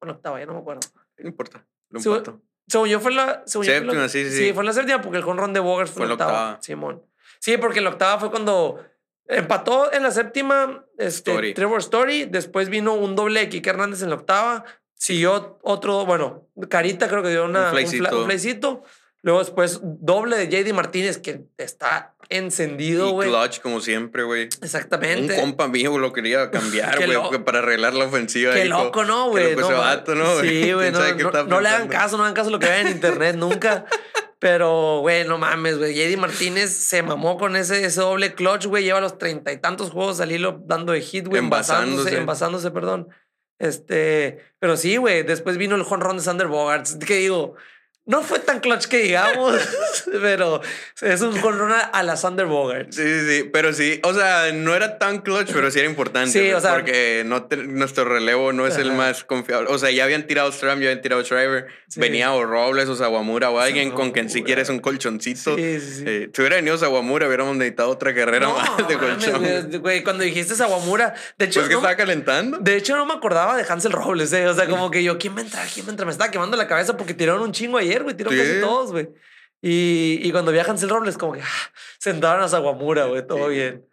[0.00, 0.80] o en la octava, ya no me acuerdo.
[1.18, 1.64] No importa.
[1.90, 2.42] Lo empató.
[2.66, 3.42] Según yo fue en la...
[3.46, 5.22] según yo fue en la- Séptima, sí, sí, Sí, fue en la séptima porque el
[5.24, 6.32] jonrón de Bogart fue, Fue en la octava.
[6.32, 6.62] octava.
[6.62, 7.02] Simón.
[7.38, 8.82] Sí, porque en la octava fue cuando
[9.28, 11.54] empató en la séptima este, Story.
[11.54, 12.24] Trevor Story.
[12.26, 14.64] Después vino un doble de Kike Hernández en la octava.
[14.94, 18.18] Siguió otro, bueno, Carita creo que dio una, Un un, flycito.
[18.20, 18.82] un flycito.
[19.22, 23.30] Luego después doble de JD Martínez que está encendido, güey.
[23.30, 24.44] clutch, como siempre, güey.
[24.58, 25.36] Un Exactamente.
[25.40, 28.52] compa mío lo quería cambiar, güey, para arreglar la ofensiva.
[28.52, 29.50] Qué loco, ¿no, "Qué güey?
[29.56, 30.24] loco No, ese vato, ¿no?
[30.34, 30.48] güey?
[30.64, 30.92] Sí, güey.
[30.92, 32.92] ¿Quién No, no- no le hagan caso, no hagan caso a lo que vean en
[32.92, 33.86] internet nunca.
[34.44, 35.94] Pero, güey, no mames, güey.
[35.94, 38.84] JD Martínez se mamó con ese, ese doble clutch, güey.
[38.84, 41.42] Lleva los treinta y tantos juegos al hilo dando de hit, güey.
[41.42, 42.14] Envasándose.
[42.14, 42.70] Envasándose.
[42.70, 43.08] Perdón.
[43.58, 45.22] Este, pero sí, güey.
[45.22, 46.96] Después vino el home de Sander Bogarts.
[46.96, 47.54] Que digo,
[48.06, 49.58] no fue tan clutch que digamos,
[50.20, 50.60] pero
[51.00, 52.96] es un run a, la Sander Bogarts.
[52.96, 56.30] Sí, sí, sí, pero sí, o sea, no era tan clutch, pero sí era importante.
[56.30, 59.68] Sí, o sea- porque no te- nuestro relevo no es el más confiable.
[59.70, 62.00] O sea, ya habían tirado Stram, ya habían tirado Shriver, Sí.
[62.00, 65.56] venía o Robles o Sawamura o alguien con quien si quieres un colchoncito.
[65.56, 66.04] Sí, sí, sí.
[66.06, 69.80] Eh, si hubiera venido Sawamura, hubiéramos necesitado otra carrera No, más de colchón.
[69.80, 72.58] güey, cuando dijiste Sawamura, de hecho, Pues que no- estaba calentando.
[72.58, 74.46] De hecho, no me acordaba de Hansel Robles, ¿eh?
[74.48, 75.66] O sea, como que yo, ¿quién va a entrar?
[75.72, 76.06] ¿Quién va a entrar?
[76.06, 78.16] Me estaba quemando la cabeza porque tiraron un chingo ayer, güey.
[78.16, 78.44] Tiraron Sí.
[78.44, 79.08] casi todos, güey.
[79.62, 83.26] Y, y cuando vi a Hansel Robles, como que ah, sentaron a Sawamura, güey.
[83.26, 83.54] Todo Sí.
[83.54, 83.86] bien.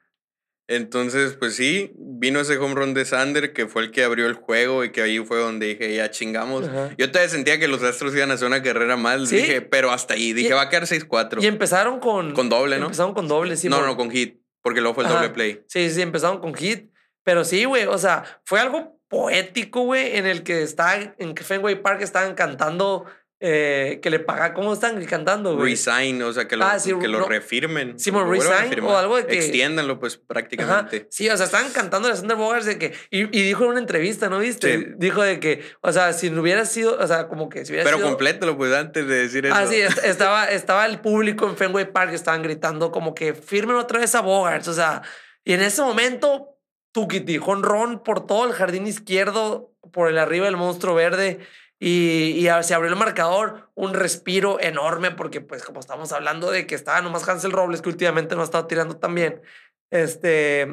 [0.68, 4.36] Entonces, pues sí, vino ese home run de Sander, que fue el que abrió el
[4.36, 6.66] juego y que ahí fue donde dije, ya chingamos.
[6.68, 6.92] Ajá.
[6.98, 9.36] Yo todavía sentía que los Astros iban a hacer una carrera mal, Sí.
[9.38, 11.42] dije, pero hasta ahí, dije, Y- va a quedar 6-4.
[11.44, 12.34] Y empezaron con...
[12.34, 12.86] Con doble, ¿no?
[12.86, 13.68] Empezaron con doble, sí.
[13.68, 15.18] no, por- no, con hit, porque luego fue el Ajá.
[15.18, 15.62] doble play.
[15.68, 16.90] Sí, sí, empezaron con hit.
[17.24, 21.82] Pero sí, güey, o sea, fue algo poético, güey, en el que está, en Fenway
[21.82, 23.06] Park estaban cantando
[23.44, 25.72] eh, que le paga, ¿cómo están cantando, güey?
[25.72, 27.28] Resign, o sea, que lo, Ah, sí, que lo no.
[27.28, 27.98] refirmen.
[28.00, 30.24] Sí, lo resign o algo de que- Extiéndanlo, pues, Ajá.
[30.28, 31.08] prácticamente.
[31.10, 32.94] Sí, o sea, estaban cantando de Sander Bogarts de que.
[33.10, 34.78] Y, y dijo en una entrevista, ¿no viste?
[34.78, 34.86] Sí.
[34.98, 37.86] Dijo de que, o sea, si no hubiera sido, o sea, como que si hubiera
[37.86, 38.10] Pero sido.
[38.10, 39.56] complétalo, pues, antes de decir eso.
[39.58, 43.76] Ah, sí, est- estaba, estaba el público en Fenway Park, estaban gritando como que firmen
[43.76, 45.02] otra vez a Bogarts, o sea,
[45.44, 46.60] y en ese momento,
[46.94, 51.40] Tukiti, jonrón por todo el jardín izquierdo, por el arriba del monstruo verde,
[51.84, 56.68] y, y se abrió el marcador, un respiro enorme, porque pues como estamos hablando de
[56.68, 59.42] que estaba nomás Hansel Robles, que últimamente no ha estado tirando tan bien,
[59.90, 60.68] este,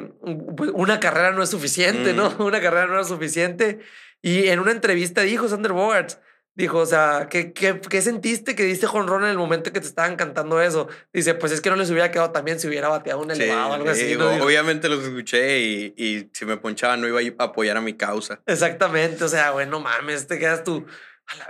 [0.55, 2.29] pues, una carrera no es suficiente, ¿no?
[2.29, 2.41] Mm.
[2.43, 3.79] Una carrera no era suficiente.
[4.21, 6.19] Y en una entrevista dijo Sander Bogarts,
[6.59, 9.87] Dijo, o sea, ¿qué, qué, qué sentiste que diste jonrón en el momento que te
[9.87, 10.89] estaban cantando eso?
[11.13, 13.41] Dice, pues es que no les hubiera quedado tan bien si hubiera bateado un Sí,
[13.41, 14.15] elevado o algo sí, así.
[14.15, 18.41] Obviamente los escuché y, y si me ponchaban no iba a apoyar a mi causa.
[18.45, 20.85] Exactamente, o sea, güey, no mames, te quedas tú.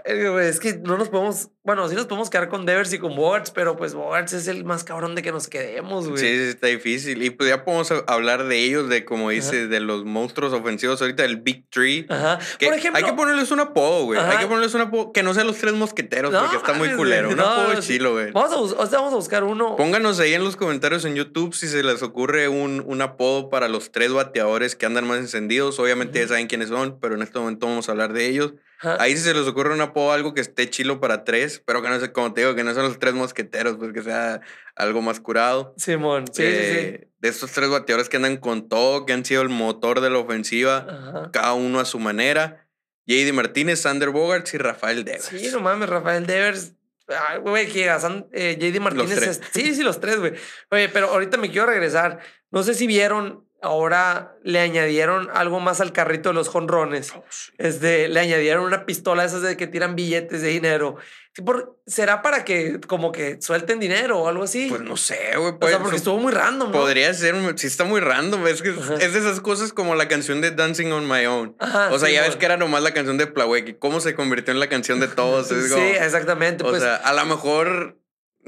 [0.05, 3.51] Es que no nos podemos, bueno, sí nos podemos quedar con Devers y con Bogarts,
[3.51, 6.19] pero pues Bogarts es el más cabrón de que nos quedemos, güey.
[6.19, 7.21] Sí, sí, está difícil.
[7.23, 11.23] Y pues ya podemos hablar de ellos, de como dices, de los monstruos ofensivos ahorita,
[11.25, 12.05] el Big Tree.
[12.09, 12.39] Ajá.
[12.57, 14.19] Que Por ejemplo, hay que ponerles un apodo, güey.
[14.19, 16.89] Hay que ponerles un apodo que no sean los tres mosqueteros, No porque está muy
[16.95, 17.29] culero.
[17.29, 18.31] Un apodo chilo, güey.
[18.31, 19.75] vamos a, vamos a buscar uno.
[19.75, 23.67] Pónganos ahí en los comentarios en YouTube si se les ocurre un, un apodo para
[23.67, 25.79] los tres bateadores que andan más encendidos.
[25.79, 28.53] Obviamente ya saben quiénes son, pero en este momento vamos a hablar de ellos.
[28.79, 28.97] Ajá.
[28.99, 31.89] Ahí si se les ocurre un apodo, algo que esté chilo para tres, pero que
[31.89, 34.41] no sé, como te digo, que no son los tres mosqueteros, pues que sea
[34.75, 35.73] algo más curado.
[35.77, 36.53] Simón, sí, sí, sí.
[36.55, 40.09] Eh, De estos tres bateadores que andan con todo, que han sido el motor de
[40.09, 41.29] la ofensiva, Ajá.
[41.31, 42.65] cada uno a su manera.
[43.05, 45.25] JD Martínez, Sander Bogarts y Rafael Devers.
[45.25, 46.73] Sí, no mames, Rafael Devers.
[47.07, 49.15] Ay, güey, que eh, JD Martínez.
[49.15, 49.29] tres.
[49.29, 50.33] es- sí, sí, los tres, güey.
[50.69, 52.19] Oye, pero ahorita me quiero regresar.
[52.51, 57.11] No sé si vieron, ahora le añadieron algo más al carrito de los jonrones.
[57.15, 57.51] Oh, sí.
[57.57, 60.97] Este, le añadieron una pistola esas de que tiran billetes de dinero.
[61.85, 64.67] ¿Será para que como que suelten dinero o algo así?
[64.69, 65.53] Pues no sé, güey.
[65.59, 66.77] o sea, porque estuvo muy random, ¿no?
[66.77, 68.95] Podría ser, sí está muy random, es que es, Ajá.
[68.95, 71.55] es de esas cosas como la canción de Dancing on My Own.
[71.59, 74.53] Ajá, o sea, ya ves que era nomás la canción de Plaweki, cómo se convirtió
[74.53, 75.49] en la canción de todos.
[75.51, 76.63] Es Sí, como- exactamente.
[76.65, 77.98] o pues, sea, a lo mejor,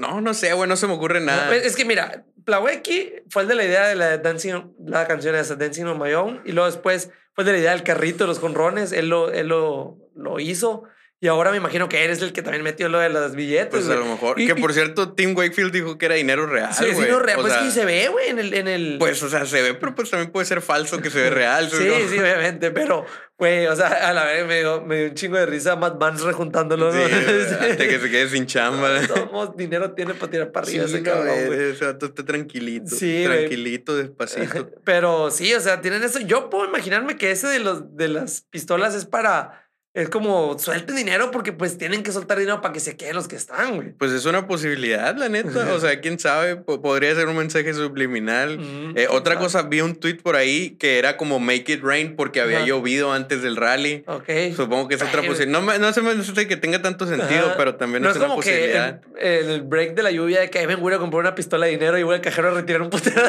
[0.02, 1.46] no, no sé, güey, no se me ocurre nada.
[1.46, 5.34] Pues, Es que mira, Plawecki fue el de la idea de la Dancing, la canción
[5.36, 8.40] esa, Dancing on My Own, y luego después fue de la idea del carrito los
[8.40, 10.84] jonrones, él lo, él lo, lo hizo,
[11.22, 13.68] y ahora me imagino que eres el que también metió lo de los billetes.
[13.70, 13.98] pues a güey.
[14.00, 14.40] lo mejor.
[14.40, 16.74] Y- que por cierto, Tim Wakefield dijo que era dinero real.
[16.74, 17.08] Sí, güey.
[17.08, 18.52] no, real, O pues sea, que se ve, güey, en el...
[18.52, 21.22] En el Pues, o sea, se ve, pero pues también puede ser falso que se
[21.22, 21.70] ve real.
[21.70, 21.94] sí, ¿no?
[22.10, 23.06] sí, obviamente, pero,
[23.38, 25.96] güey, o sea, a la vez me dio, me dio un chingo de risa Matt
[25.96, 26.98] Vance rejuntándolo, Sí,
[27.78, 28.90] que se quede sin chamba.
[29.06, 32.94] Todos dinero tiene para tirar para arriba Sí, ese cabrón, güey, ese vato está tranquilito.
[32.96, 34.70] Sí, tranquilito, despacito.
[34.84, 36.18] Pero sí, o sea, tienen eso.
[36.18, 39.61] Yo puedo imaginarme que ese de los de las pistolas es para.
[39.94, 43.28] Es como suelten dinero porque pues tienen que soltar dinero para que se queden los
[43.28, 43.90] que están, güey.
[43.92, 45.74] Pues es una posibilidad, la neta.
[45.74, 48.58] O sea, quién sabe, po- podría ser un mensaje subliminal.
[48.58, 52.16] Mm, Eh, otra cosa, vi un tweet por ahí que era como make it rain
[52.16, 52.66] porque había Ajá.
[52.66, 54.02] llovido antes del rally.
[54.06, 54.30] Ok.
[54.56, 55.60] Supongo que es otra posibilidad.
[55.60, 57.56] No, me- no se me hace que tenga tanto sentido, Ajá.
[57.58, 59.02] pero también no es, es una como posibilidad.
[59.20, 61.98] el break de la lluvia de que Evan voy a comprar una pistola de dinero
[61.98, 63.20] y voy al cajero a retirar un putero.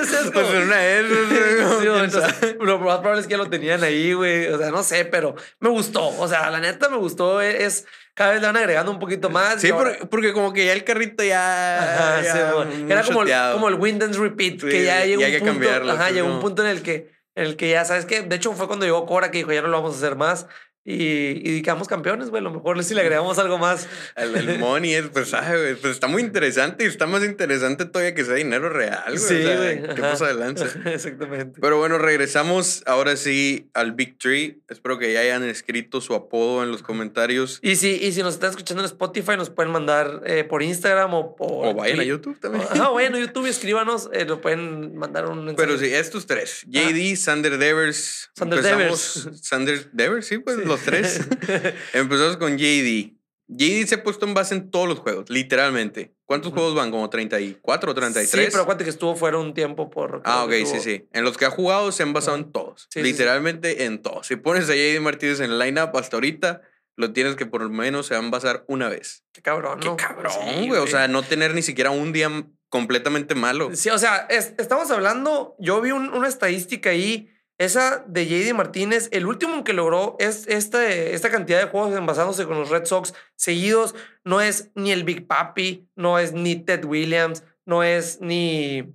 [0.00, 0.76] Es Pues una
[2.60, 4.48] lo más probable es que ya lo tenían ahí, güey.
[4.48, 5.99] O sea, no sé, pero me gustó.
[6.08, 7.40] O sea, la neta me gustó.
[7.40, 9.60] Es, es- cada vez le van agregando un poquito más.
[9.60, 11.78] Sí, porque, porque como que ya el carrito ya.
[11.82, 12.92] Ajá, ya sí, bueno.
[12.92, 15.52] Era como el, como el Wind and Repeat, Sí, que ya llegó un que punto.
[15.52, 16.34] cambiarlo, ajá, llegó no.
[16.34, 18.84] un punto en el que, en el que ya sabes que, de hecho, fue cuando
[18.84, 20.46] llegó Cora que dijo ya no lo vamos a hacer más.
[20.82, 22.40] Y, y quedamos campeones, güey.
[22.40, 23.86] A lo mejor si le agregamos algo más.
[24.16, 27.84] El, el money es, pues, ay, güey, pues está muy interesante y está más interesante
[27.84, 29.18] todavía que sea dinero real, güey.
[29.18, 29.82] Sí, o sea, güey.
[29.94, 30.26] Qué ajá.
[30.26, 30.66] de lanza.
[30.90, 31.60] Exactamente.
[31.60, 34.58] Pero bueno, regresamos ahora sí al Big Tree.
[34.68, 37.58] Espero que ya hayan escrito su apodo en los comentarios.
[37.62, 41.12] Y si, y si nos están escuchando en Spotify, nos pueden mandar eh, por Instagram
[41.14, 41.66] o por.
[41.68, 42.64] O vayan a YouTube también.
[42.70, 44.08] Ajá, vayan a YouTube y escríbanos.
[44.12, 45.66] eh, lo pueden mandar un mensaje.
[45.68, 46.62] Pero sí, estos tres.
[46.66, 48.30] JD, Sander Devers.
[48.34, 50.62] Sander Empezamos- Sander Devers, sí, pues Sí.
[50.70, 51.20] Los tres.
[51.92, 53.12] Empezamos con JD.
[53.48, 56.14] JD se ha puesto en base en todos los juegos, literalmente.
[56.24, 56.92] ¿Cuántos juegos van?
[56.92, 58.30] ¿Como 34 o 33?
[58.30, 60.22] Sí, pero acuérdate que estuvo fuera un tiempo por.
[60.24, 61.08] Ah, ok, sí, sí.
[61.12, 62.82] En los que ha jugado se han basado en todos.
[62.82, 63.10] Sí, sí, sí.
[63.12, 64.28] literalmente en todos.
[64.28, 66.62] Si pones a JD Martínez en el lineup hasta ahorita,
[66.96, 69.24] lo tienes que por lo menos se van a basar una vez.
[69.32, 70.80] Qué cabrón, Qué cabrón, Sí, güey.
[70.80, 72.30] O sea, no tener ni siquiera un día
[72.68, 73.70] completamente malo.
[73.74, 77.28] Sí, o sea, es- estamos hablando, yo vi un- una estadística ahí,
[77.60, 82.46] esa de JD Martínez, el último que logró es este, esta cantidad de juegos envasándose
[82.46, 83.94] con los Red Sox seguidos,
[84.24, 88.90] no es ni el Big Papi, no es ni Ted Williams, no es ni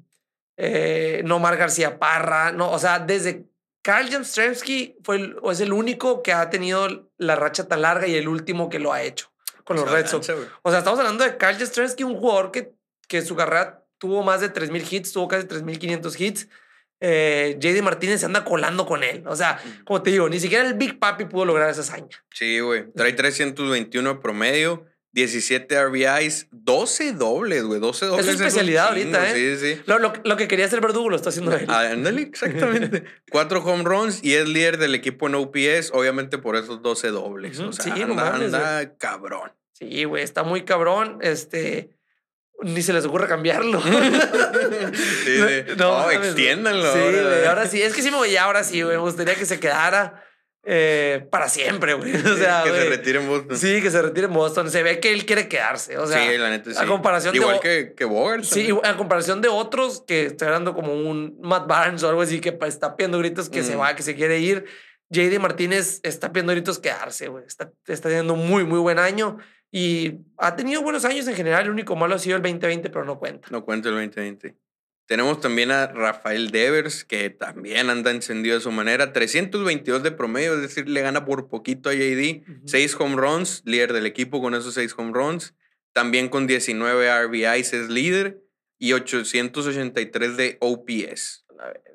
[0.57, 3.45] eh, Nomar García Parra, no, o sea, desde
[3.83, 8.07] Carl Jamstremski fue el, o es el único que ha tenido la racha tan larga
[8.07, 9.31] y el último que lo ha hecho.
[9.63, 10.27] con los Red Sox.
[10.63, 12.73] O sea, estamos hablando de Kyle Yastrzemski, un jugador que,
[13.07, 16.47] que su carrera tuvo más de 3.000 hits, tuvo casi 3.500 hits.
[17.07, 19.21] Eh, JD Martínez se anda colando con él.
[19.27, 22.25] O sea, como te digo, ni siquiera el Big Papi pudo lograr esa hazaña.
[22.33, 22.91] Sí, güey.
[22.93, 24.85] Trae 321 promedio.
[25.11, 28.27] 17 RBIs, 12 dobles, güey, 12 dobles.
[28.27, 29.57] Es su especialidad ahorita, ¿eh?
[29.57, 29.81] Sí, sí.
[29.85, 31.69] Lo, lo, lo, que quería hacer Verdugo lo está haciendo él.
[31.69, 33.05] Ándale, exactamente.
[33.31, 37.57] Cuatro home runs y es líder del equipo en OPS, obviamente por esos 12 dobles.
[37.61, 39.53] O sea, sí, anda, anda cabrón.
[39.71, 41.19] Sí, güey, está muy cabrón.
[41.21, 41.94] Este,
[42.63, 43.81] ni se les ocurre cambiarlo.
[43.81, 43.89] sí,
[45.25, 45.63] sí.
[45.77, 46.93] No, no extiéndanlo.
[46.93, 47.81] Sí, güey, ahora sí.
[47.81, 48.95] Es que sí, me ahora sí, güey.
[48.95, 50.21] Me gustaría que se quedara.
[50.67, 52.15] Eh, para siempre, güey.
[52.25, 53.57] O sea, que se retire en Boston.
[53.57, 54.71] Sí, que se retire en Boston.
[54.71, 55.97] Se ve que él quiere quedarse.
[55.97, 56.77] O sea, sí, la neta sí.
[56.79, 58.43] A comparación Igual que, que Bogart.
[58.43, 62.41] Sí, a comparación de otros que está dando como un Matt Barnes o algo así
[62.41, 63.79] que está pidiendo gritos que se mm.
[63.79, 64.65] va, que se quiere ir.
[65.09, 67.45] JD Martínez está pidiendo gritos quedarse, güey.
[67.45, 69.37] Está, está teniendo un muy, muy buen año.
[69.77, 71.65] Y ha tenido buenos años en general.
[71.65, 73.49] El único malo ha sido el 2020, pero no cuenta.
[73.51, 74.55] No cuenta el 2020.
[75.05, 79.11] Tenemos también a Rafael Devers, que también anda encendido de su manera.
[79.11, 82.45] 322 de promedio, es decir, le gana por poquito a JD.
[82.65, 85.53] 6 home runs, líder del equipo con esos 6 home runs.
[85.91, 88.41] También con 19 RBIs es líder.
[88.77, 91.44] Y 883 de OPS.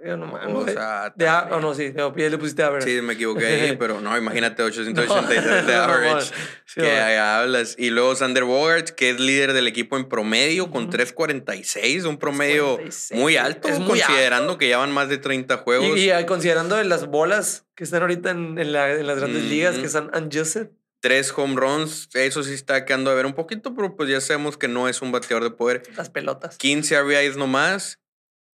[0.04, 2.88] Yo no O sea, de a, oh, no, sí, de OPS le pusiste average.
[2.88, 6.32] Sí, me equivoqué ahí, pero no, imagínate 883 de average
[6.74, 7.74] que hablas.
[7.78, 12.78] Y luego Sander Bogart, que es líder del equipo en promedio con 346, un promedio
[13.12, 15.98] muy alto, es muy considerando que ya van más de 30 juegos.
[15.98, 19.76] Y, y considerando las bolas que están ahorita en, en, la, en las grandes ligas,
[19.76, 20.70] que son unjusted.
[21.00, 24.58] Tres home runs, eso sí está quedando a ver un poquito, pero pues ya sabemos
[24.58, 25.82] que no es un bateador de poder.
[25.96, 26.58] Las pelotas.
[26.58, 28.00] 15 RBIs nomás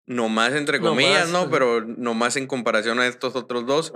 [0.06, 1.50] nomás entre comillas, ¿no?
[1.50, 3.92] Pero nomás en comparación a estos otros dos.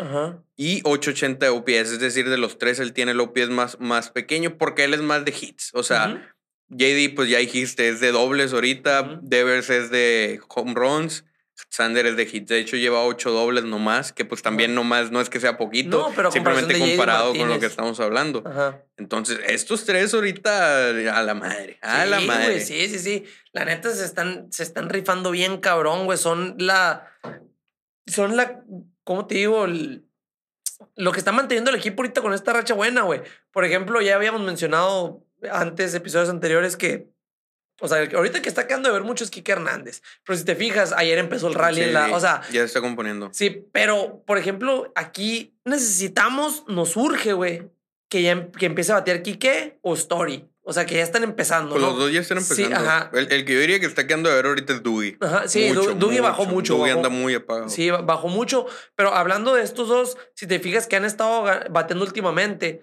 [0.57, 4.59] Y 880 OPS, es decir, de los tres él tiene el OPS más, más pequeño
[4.59, 5.71] porque él es más de hits.
[5.75, 6.35] O sea,
[6.69, 11.25] JD, pues ya dijiste, es de dobles ahorita, Devers es de home runs.
[11.71, 12.49] Sander es de hits.
[12.49, 16.13] De hecho, lleva ocho dobles nomás, que pues también nomás no es que sea poquito,
[16.33, 18.43] simplemente comparado con lo que estamos hablando.
[18.97, 22.61] Entonces, estos tres ahorita a la madre, a la madre.
[22.61, 23.25] sí, sí, sí.
[23.53, 26.19] La neta se están, se están rifando bien cabrón, güey.
[26.19, 27.09] Son la.
[28.07, 28.65] Son la.
[29.05, 29.67] ¿Cómo te digo?
[30.97, 33.23] lo que está manteniendo el equipo ahorita con esta racha buena, güey.
[33.53, 37.11] Por ejemplo, ya habíamos mencionado antes, episodios anteriores, que
[37.81, 40.03] o sea, ahorita que está quedando de ver mucho es Kike Hernández.
[40.25, 42.15] Pero si te fijas, ayer empezó el rally en la.
[42.15, 42.43] O sea.
[42.53, 43.31] Ya se está componiendo.
[43.33, 47.71] Sí, pero, por ejemplo, aquí necesitamos, nos urge, güey,
[48.09, 50.47] que ya em, que empiece a batear Kike o Story.
[50.63, 51.71] O sea, que ya están empezando.
[51.71, 52.69] Pues los dos ya están empezando.
[52.69, 53.11] Sí, ajá.
[53.15, 55.17] El, que yo diría que está quedando de ver ahorita es Dewey.
[55.21, 56.75] Ajá, sí, Dewey bajó mucho.
[56.75, 57.69] Dewey anda muy apagado.
[57.71, 58.67] Sí, bajó mucho.
[58.95, 62.83] Pero hablando de estos dos, si te fijas que han estado bateando últimamente,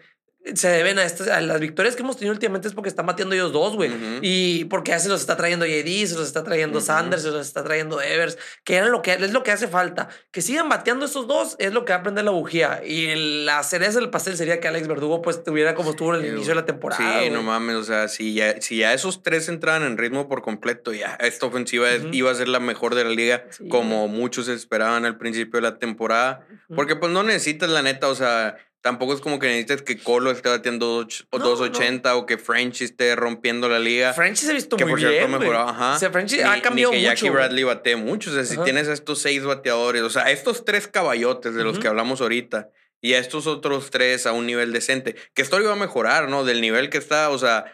[0.56, 3.36] se deben a, estas, a las victorias que hemos tenido últimamente es porque están batiendo
[3.36, 3.92] ellos dos, güey.
[4.22, 7.46] Y porque ya se los está trayendo JD, se los está trayendo Sanders, se los
[7.46, 10.10] está trayendo Evers, que era lo que es lo que hace falta.
[10.32, 12.82] Que sigan bateando esos dos es lo que va a prender la bujía.
[12.86, 16.34] Y la cereza del pastel sería que Alex Verdugo pues tuviera como estuvo en el
[16.34, 17.22] inicio de la temporada.
[17.24, 20.42] Sí, no mames, o sea, si ya, si ya esos tres entraban en ritmo por
[20.42, 25.06] completo, ya esta ofensiva iba a ser la mejor de la liga, como muchos esperaban
[25.06, 26.48] al principio de la temporada.
[26.76, 30.32] Porque pues no necesitas la neta, o sea Tampoco es como que necesites que Colo
[30.32, 34.14] esté batiendo 280 o que French esté rompiendo la liga.
[34.14, 35.96] French se ha visto que muy por cierto bien, mejorado, ajá.
[35.98, 38.30] O sea, French ha cambiado ni que Jackie Bradley bate mucho.
[38.30, 41.90] O sea, si tienes estos seis bateadores, o sea, estos tres caballotes de los que
[41.90, 42.70] hablamos ahorita
[43.02, 46.46] y a estos otros tres a un nivel decente, que esto iba a mejorar, ¿no?
[46.46, 47.66] Del nivel que está, o sea,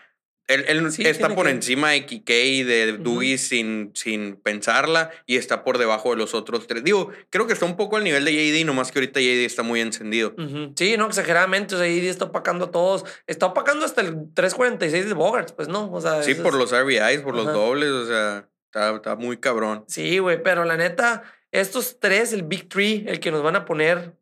[0.48, 5.64] él, él está por encima de Kike y de Dewey sin, sin pensarla y está
[5.64, 6.84] por debajo de los otros tres.
[6.84, 9.64] Digo, creo que está un poco al nivel de JD, nomás que ahorita JD está
[9.64, 10.36] muy encendido.
[10.76, 11.76] Sí, no, exageradamente.
[11.76, 13.06] O sea, JD está opacando a todos.
[13.26, 15.90] Está opacando hasta el 346 de Bogarts, pues no.
[15.92, 19.86] O sea, sí, por los RBIs, por los dobles, o sea, está, está muy cabrón.
[19.88, 23.64] Sí, güey, pero la neta, estos tres, el Big Three, el que nos van a
[23.64, 24.14] poner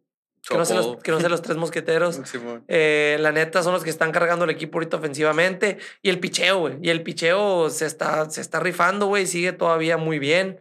[0.48, 2.20] que no, los, que no sean los tres mosqueteros.
[2.68, 5.78] eh, la neta son los que están cargando el equipo ahorita ofensivamente.
[6.02, 6.78] Y el picheo, güey.
[6.82, 9.28] Y el picheo se está, se está rifando, güey.
[9.28, 10.60] Sigue todavía muy bien.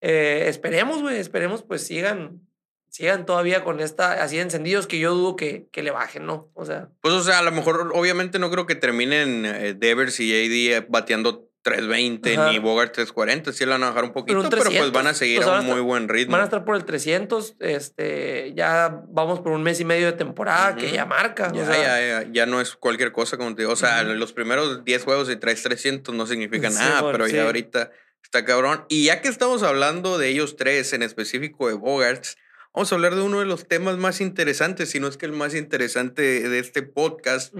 [0.00, 1.18] Eh, esperemos, güey.
[1.18, 2.40] Esperemos, pues sigan,
[2.88, 6.50] sigan todavía con esta, así encendidos que yo dudo que, que le bajen, ¿no?
[6.54, 6.88] O sea.
[7.00, 10.86] Pues, o sea, a lo mejor, obviamente no creo que terminen eh, Devers y AD
[10.88, 15.08] bateando 320 ni Bogart 340, sí le van a bajar un poquito, pero, pues van
[15.08, 16.30] a seguir a un muy buen ritmo.
[16.30, 20.12] Van a estar por el 300, este, ya vamos por un mes y medio de
[20.12, 21.50] temporada que ya marca.
[21.52, 23.72] Ya, ya, ya, no es cualquier cosa, como te digo.
[23.72, 27.90] O sea, los primeros 10 juegos y traes 300 no significa nada, pero ya ahorita
[28.22, 28.84] está cabrón.
[28.88, 32.36] Y ya que estamos hablando de ellos tres, en específico de Bogarts,
[32.76, 35.32] vamos a hablar de uno de los temas más interesantes, si no es que el
[35.32, 37.54] más interesante de este podcast,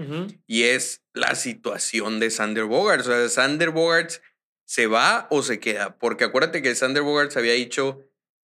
[0.45, 3.07] y es la situación de Sander Bogarts.
[3.07, 4.21] O sea, Sander Bogarts
[4.65, 8.03] se va o se queda, porque acuérdate que Sander Bogarts había dicho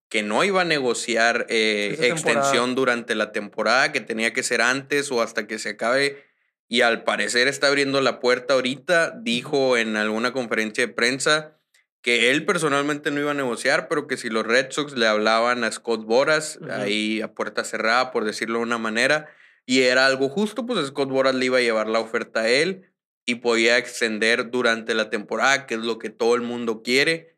[0.10, 5.12] que no iba a negociar eh, extensión durante la temporada, que tenía que ser antes
[5.12, 6.24] o hasta que se acabe.
[6.68, 11.60] Y al parecer está abriendo la puerta ahorita, dijo en alguna conferencia de prensa
[12.04, 15.64] que él personalmente no iba a negociar, pero que si los Red Sox le hablaban
[15.64, 19.30] a Scott Boras, ahí a puerta cerrada, por decirlo de una manera,
[19.66, 22.92] y era algo justo, pues Scott Boras le iba a llevar la oferta a él
[23.26, 27.38] y podía extender durante la temporada, que es lo que todo el mundo quiere.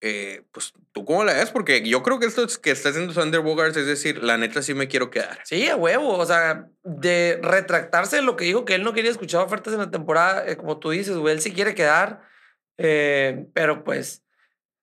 [0.00, 1.50] Eh, pues, ¿tú cómo la ves?
[1.50, 4.62] Porque yo creo que esto es que está haciendo Sander Bogarts, es decir, la neta
[4.62, 5.40] sí me quiero quedar.
[5.42, 6.16] Sí, a huevo.
[6.16, 9.80] O sea, de retractarse de lo que dijo que él no quería escuchar ofertas en
[9.80, 12.32] la temporada, eh, como tú dices, güey, él sí quiere quedar
[12.78, 14.22] eh, pero pues,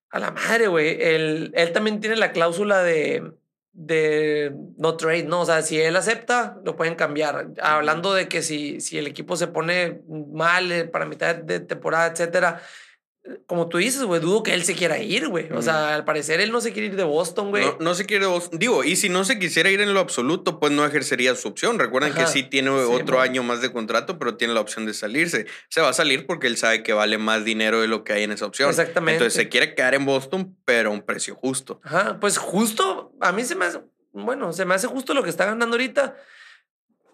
[0.09, 1.01] a la madre, güey.
[1.01, 3.31] Él, él también tiene la cláusula de,
[3.73, 5.41] de no trade, ¿no?
[5.41, 7.49] O sea, si él acepta, lo pueden cambiar.
[7.61, 12.07] Hablando de que si, si el equipo se pone mal eh, para mitad de temporada,
[12.07, 12.61] etcétera,
[13.45, 15.51] como tú dices, güey, dudo que él se quiera ir, güey.
[15.51, 17.65] O sea, al parecer él no se quiere ir de Boston, güey.
[17.65, 18.57] No, no, se quiere de Boston.
[18.57, 21.77] Digo, y si no se quisiera ir en lo absoluto, pues no ejercería su opción.
[21.77, 25.45] Recuerden que sí tiene otro año más de contrato, pero tiene la opción de salirse.
[25.69, 28.23] Se va a salir porque él sabe que vale más dinero de lo que hay
[28.23, 28.69] en esa opción.
[28.69, 29.17] Exactamente.
[29.17, 31.79] Entonces se quiere quedar en Boston, pero a un precio justo.
[31.83, 33.81] Ajá, pues justo, a mí se me hace,
[34.13, 36.15] bueno, se me hace justo lo que está ganando ahorita.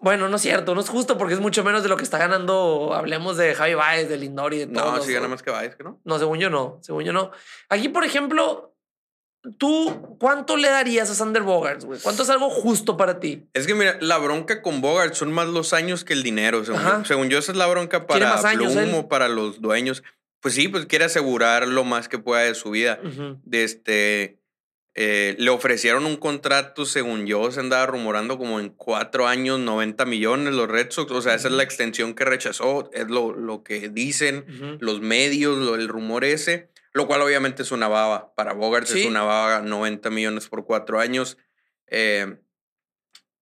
[0.00, 2.18] Bueno, no es cierto, no es justo porque es mucho menos de lo que está
[2.18, 2.92] ganando.
[2.94, 4.96] Hablemos de Javi Baez, de Lindor y de todo.
[4.96, 6.00] No, sí gana más que Baez, ¿que no?
[6.04, 7.32] No, según yo no, según yo no.
[7.68, 8.76] Aquí, por ejemplo,
[9.58, 11.98] ¿tú cuánto le darías a Sander Bogarts, güey?
[12.00, 13.48] ¿Cuánto es algo justo para ti?
[13.54, 16.64] Es que mira, la bronca con Bogarts son más los años que el dinero.
[16.64, 17.04] Según, yo.
[17.04, 20.04] según yo, esa es la bronca para más Bloom o para los dueños.
[20.40, 23.00] Pues sí, pues quiere asegurar lo más que pueda de su vida.
[23.42, 24.37] De este
[25.00, 30.04] eh, le ofrecieron un contrato, según yo, se andaba rumorando como en cuatro años, 90
[30.06, 31.12] millones los Red Sox.
[31.12, 34.44] O sea, esa es la extensión que rechazó, es lo, lo que dicen
[34.80, 38.34] los medios, el rumor ese, lo cual obviamente es una baba.
[38.34, 41.38] Para Bogart es una baba, 90 millones por cuatro años.
[41.86, 42.38] Eh,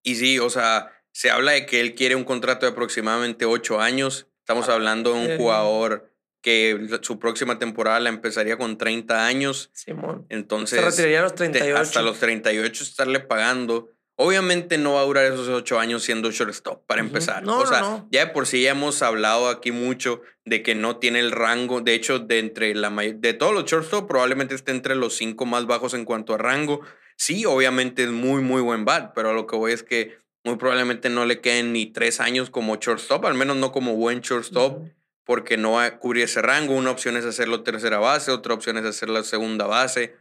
[0.02, 3.80] y sí, o sea, se habla de que él quiere un contrato de aproximadamente ocho
[3.80, 4.28] años.
[4.40, 6.12] Estamos ah, hablando de un jugador
[6.46, 9.68] que su próxima temporada la empezaría con 30 años.
[9.72, 10.26] Simón.
[10.28, 10.78] Entonces.
[10.78, 11.76] Se retiraría a los 38.
[11.76, 13.90] hasta los 38 estarle pagando.
[14.14, 17.42] Obviamente no va a durar esos ocho años siendo shortstop para empezar.
[17.42, 20.98] No, o sea, ya de por sí ya hemos hablado aquí mucho de que no
[20.98, 21.80] tiene el rango.
[21.80, 25.66] De hecho, de entre la de todos los shortstop, probablemente esté entre los cinco más
[25.66, 26.80] bajos en cuanto a rango.
[27.16, 31.08] Sí, obviamente es muy, muy buen bat, pero lo que voy es que muy probablemente
[31.08, 34.86] no le queden ni tres años como shortstop, al menos no como buen shortstop
[35.26, 36.74] porque no cubre ese rango.
[36.74, 40.14] Una opción es hacerlo tercera base, otra opción es hacerlo segunda base.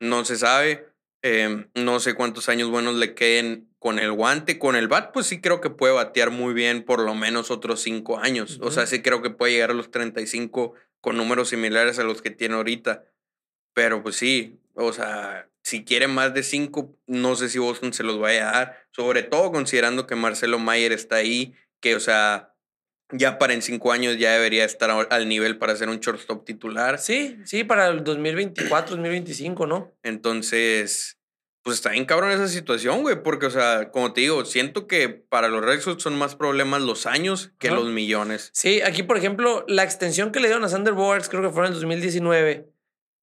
[0.00, 0.88] No se sabe.
[1.22, 4.58] Em, no sé cuántos años buenos le queden con el guante.
[4.58, 7.82] Con el bat, pues sí creo que puede batear muy bien por lo menos otros
[7.82, 8.58] cinco años.
[8.62, 12.22] O sea, sí creo que puede llegar a los 35 con números similares a los
[12.22, 13.04] que tiene ahorita.
[13.74, 18.04] Pero pues sí, o sea, si quiere más de cinco, no sé si Boston se
[18.04, 18.86] los vaya a dar.
[18.90, 22.55] Sobre todo considerando que Marcelo Mayer está ahí, que, o sea,
[23.12, 26.98] ya para en cinco años ya debería estar al nivel para ser un shortstop titular.
[26.98, 29.94] Sí, sí, para el 2024, 2025, ¿no?
[30.02, 31.18] Entonces,
[31.62, 35.08] pues está bien cabrón esa situación, güey, porque, o sea, como te digo, siento que
[35.08, 38.50] para los Red Sox son más problemas los años que los millones.
[38.52, 41.62] Sí, aquí, por ejemplo, la extensión que le dieron a Sander Bogarts, creo que fue
[41.62, 42.70] en el 2019,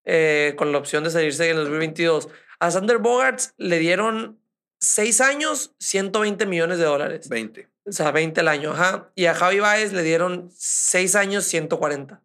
[0.04, 2.28] eh, con la opción de salirse en el 2022.
[2.58, 4.40] A Sander Bogarts le dieron
[4.80, 7.28] seis años, 120 millones de dólares.
[7.28, 7.71] 20.
[7.84, 9.10] O sea, 20 al año, ajá.
[9.14, 12.22] Y a Javi Baez le dieron 6 años, 140.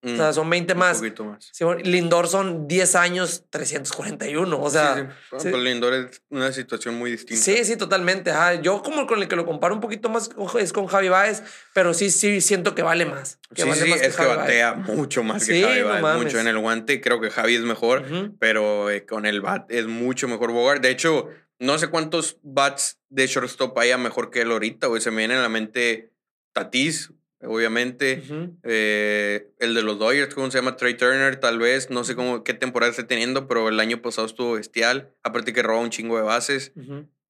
[0.00, 1.00] O sea, mm, son 20 más.
[1.00, 1.52] Un poquito más.
[1.82, 4.60] Lindor son 10 años, 341.
[4.60, 5.18] O sea.
[5.38, 7.42] Sí, Lindor es una situación muy distinta.
[7.42, 8.30] Sí, sí, totalmente.
[8.30, 8.54] Ajá.
[8.54, 10.30] Yo, como con el que lo comparo un poquito más
[10.60, 11.42] es con Javi Baez,
[11.74, 13.40] pero sí, sí siento que vale más.
[13.54, 16.22] sí, sí, es que batea mucho más que Javi Baez.
[16.22, 17.00] mucho en el guante.
[17.00, 18.04] Creo que Javi es mejor,
[18.38, 20.80] pero eh, con el bat es mucho mejor Bogart.
[20.80, 21.28] De hecho,
[21.58, 25.00] no sé cuántos bats de shortstop haya mejor que él ahorita, güey.
[25.00, 26.12] Se me viene a la mente
[26.52, 28.22] Tatis, obviamente.
[28.64, 30.76] Eh, el de los Dodgers, ¿cómo se llama?
[30.76, 31.90] Trey Turner, tal vez.
[31.90, 35.14] No sé cómo, qué temporada esté teniendo, pero el año pasado estuvo bestial.
[35.22, 36.72] Aparte que roba un chingo de bases.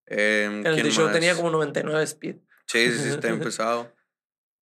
[0.07, 2.37] Em, el show tenía como 99 speed.
[2.67, 3.93] Sí, sí, sí, está empezado.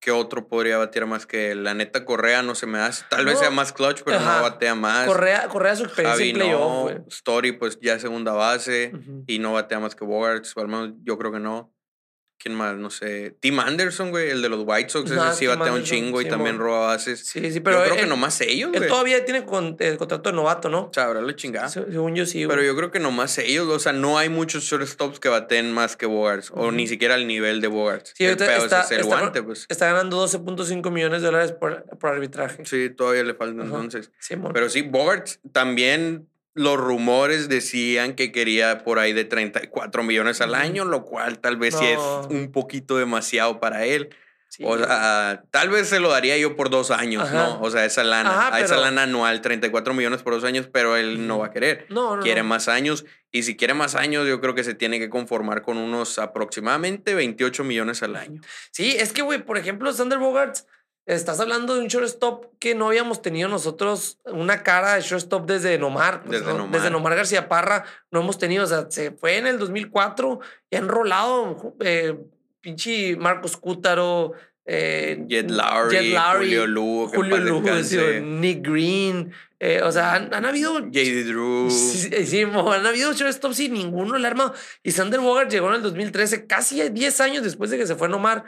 [0.00, 2.42] ¿Qué otro podría batear más que la neta Correa?
[2.42, 3.04] No se me hace.
[3.08, 5.06] Tal vez sea más clutch, pero no batea más.
[5.06, 8.92] Correa, Correa su experiencia en playoff, Story, pues ya segunda base
[9.26, 10.56] y no batea más que Bogarts.
[10.56, 11.74] O al menos yo creo que no.
[12.38, 12.76] ¿Quién más?
[12.76, 13.34] No sé.
[13.40, 15.10] Tim Anderson, güey, el de los White Sox.
[15.10, 17.26] Nah, ese sí batea un chingo y sí, también roba bases.
[17.26, 18.88] Sí, sí, pero yo creo él, que nomás ellos, él güey.
[18.90, 20.82] todavía tiene con- el contrato de novato, ¿no?
[20.84, 21.68] O sea, habrá la chingada.
[21.70, 22.54] Se- Según yo sí, güey.
[22.56, 25.96] Pero yo creo que nomás ellos, o sea, no hay muchos shortstops que baten más
[25.96, 28.12] que Bogarts, o ni siquiera al nivel de Bogarts.
[28.14, 29.64] Sí, el pedo está- es el está- guante, pues.
[29.70, 32.64] Está ganando 12.5 millones de dólares por, por arbitraje.
[32.66, 34.10] Sí, todavía le falta entonces.
[34.20, 34.52] Simón.
[34.52, 40.54] Pero sí, Bogarts también los rumores decían que quería por ahí de 34 millones al
[40.54, 42.00] año, lo cual tal vez sí es
[42.30, 44.08] un poquito demasiado para él.
[44.48, 47.34] Sí, o sea, tal vez se lo daría yo por dos años, Ajá.
[47.34, 47.60] ¿no?
[47.60, 51.26] O sea, esa lana, Ajá, esa lana anual, 34 millones por dos años, pero él
[51.26, 51.84] no va a querer.
[51.90, 52.48] no, no, Quiere no.
[52.48, 53.04] más años.
[53.32, 57.14] Y si quiere más años, yo creo que se tiene que conformar con unos aproximadamente
[57.14, 58.40] 28 millones al año.
[58.70, 60.66] Sí, es que, güey, por ejemplo, Sander Bogarts,
[61.06, 65.78] estás hablando de un shortstop que no habíamos tenido nosotros una cara de shortstop desde
[65.78, 66.22] Nomar.
[66.24, 66.58] pues, Desde ¿no?
[66.58, 66.72] Nomar.
[66.72, 70.40] Desde Nomar García Parra no hemos tenido, o sea, se fue en el 2004
[70.70, 72.16] y han rolado eh,
[72.60, 74.32] pinche Marcos Cútaro.
[74.68, 77.70] Eh, Jet Lowry, Jet Lowry, Julio Lugo, Julio Lugo,
[78.20, 79.32] Nick Green.
[79.60, 81.70] eh, o sea, han, han habido JD Drew.
[81.70, 84.54] Sí, mo, han habido shortstops y ninguno le ha armado.
[84.82, 88.08] Y Sander Bogart llegó en el 2013, casi 10 años después de que se fue
[88.08, 88.44] a Nomar.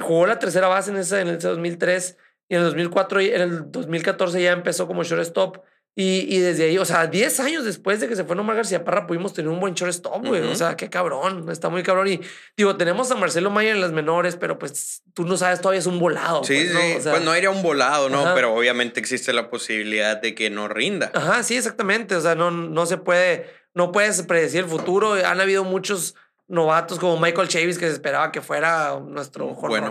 [0.00, 2.16] Jugó la tercera base en ese, en ese 2003
[2.48, 5.58] y en el 2004 y en el 2014 ya empezó como shortstop.
[5.94, 8.82] Y, y desde ahí, o sea, 10 años después de que se fue Nomar García
[8.82, 10.40] Parra, pudimos tener un buen shortstop, güey.
[10.40, 10.52] Ujú.
[10.52, 12.08] O sea, qué cabrón, está muy cabrón.
[12.08, 12.20] Y
[12.56, 15.86] digo, tenemos a Marcelo Mayer en las menores, pero pues tú no sabes, todavía es
[15.86, 16.44] un volado.
[16.44, 16.92] Sí, pues, sí.
[16.92, 16.98] ¿no?
[16.98, 18.20] O sea, pues no iría un volado, ¿no?
[18.22, 18.34] Ajá.
[18.34, 21.10] Pero obviamente existe la posibilidad de que no rinda.
[21.12, 22.16] Ajá, sí, exactamente.
[22.16, 25.12] O sea, no, no se puede, no puedes predecir el futuro.
[25.12, 26.14] Han habido muchos
[26.52, 29.86] novatos como Michael Chavis que se esperaba que fuera nuestro Mm, Bueno.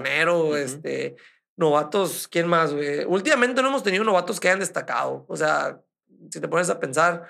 [0.45, 0.55] Ujú.
[0.57, 1.16] este,
[1.57, 3.03] novatos, ¿quién más, güey?
[3.05, 5.26] Últimamente no hemos tenido novatos que hayan destacado.
[5.28, 5.80] O sea,
[6.30, 7.24] si te pones a pensar,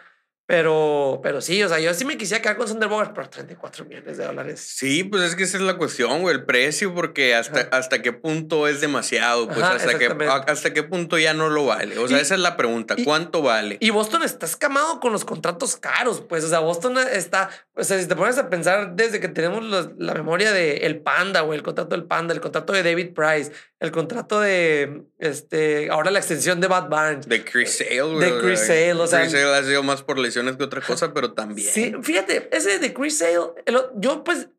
[0.52, 3.86] pero, pero sí, o sea, yo sí me quisiera quedar con Sander Bogart por 34
[3.86, 4.60] millones de dólares.
[4.76, 7.70] Sí, pues es que esa es la cuestión, güey, el precio, porque hasta, Ajá.
[7.72, 10.52] hasta qué punto es demasiado, pues Ajá, hasta, qué, exactamente.
[10.52, 11.98] hasta qué punto ya no lo vale.
[12.00, 13.78] O sea, Y- esa es la pregunta, y- ¿cuánto vale?
[13.80, 17.98] Y Boston está escamado con los contratos caros, pues, o sea, Boston está, o sea,
[17.98, 21.54] si te pones a pensar desde que tenemos los- la memoria de el Panda, o
[21.54, 26.20] el contrato del Panda, el contrato de David Price, el contrato de, este, ahora la
[26.20, 27.28] extensión de Bad Barnes.
[27.30, 28.20] De Chris Sale, güey.
[28.32, 31.14] De Chris Sale, o sea- Chris Sale ha sido más por lesiones que otra cosa,
[31.14, 31.68] pero también.
[31.68, 34.50] Sí, fíjate, ese de Chris Sale, el yo pues,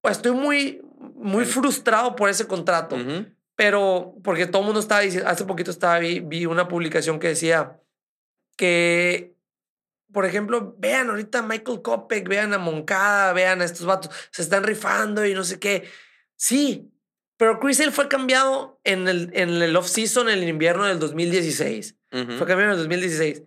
[0.00, 0.82] pues, estoy muy,
[1.14, 2.96] muy frustrado por ese contrato.
[2.96, 3.26] Ujú.
[3.54, 7.28] Pero porque todo el mundo estaba diciendo, hace poquito estaba, vi, vi una publicación que
[7.28, 7.80] decía
[8.56, 9.36] que,
[10.12, 14.42] por ejemplo, vean ahorita a Michael Kopek, vean a Moncada, vean a estos vatos, se
[14.42, 15.84] están rifando y no sé qué.
[16.36, 16.90] Sí,
[17.36, 21.96] pero Chris Sale fue cambiado en el, en el off-season, en el invierno del 2016.
[22.12, 22.32] Ujú.
[22.38, 23.42] Fue cambiado en el 2016.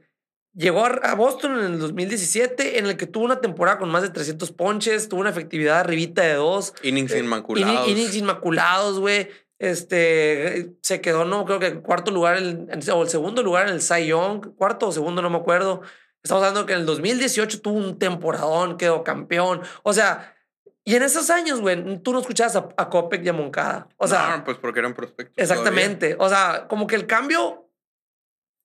[0.56, 4.10] Llegó a Boston en el 2017, en el que tuvo una temporada con más de
[4.10, 6.74] 300 ponches, tuvo una efectividad arribita de dos.
[6.82, 7.88] Innings Eh, inmaculados.
[7.88, 9.28] Inni- Innings inmaculados, güey.
[9.60, 13.82] Este se quedó, no creo que cuarto lugar en- o el segundo lugar en el
[13.82, 15.82] Cy Young, cuarto o segundo, no me acuerdo.
[16.24, 19.62] Estamos hablando que en el 2018 tuvo un temporadón, quedó campeón.
[19.84, 20.36] O sea,
[20.84, 23.88] y en esos años, güey, tú no escuchabas a, a Kopech y a Moncada.
[23.98, 25.36] O sea, No, pues porque eran prospectos.
[25.38, 26.16] exactamente.
[26.20, 27.70] O sea, como que el cambio.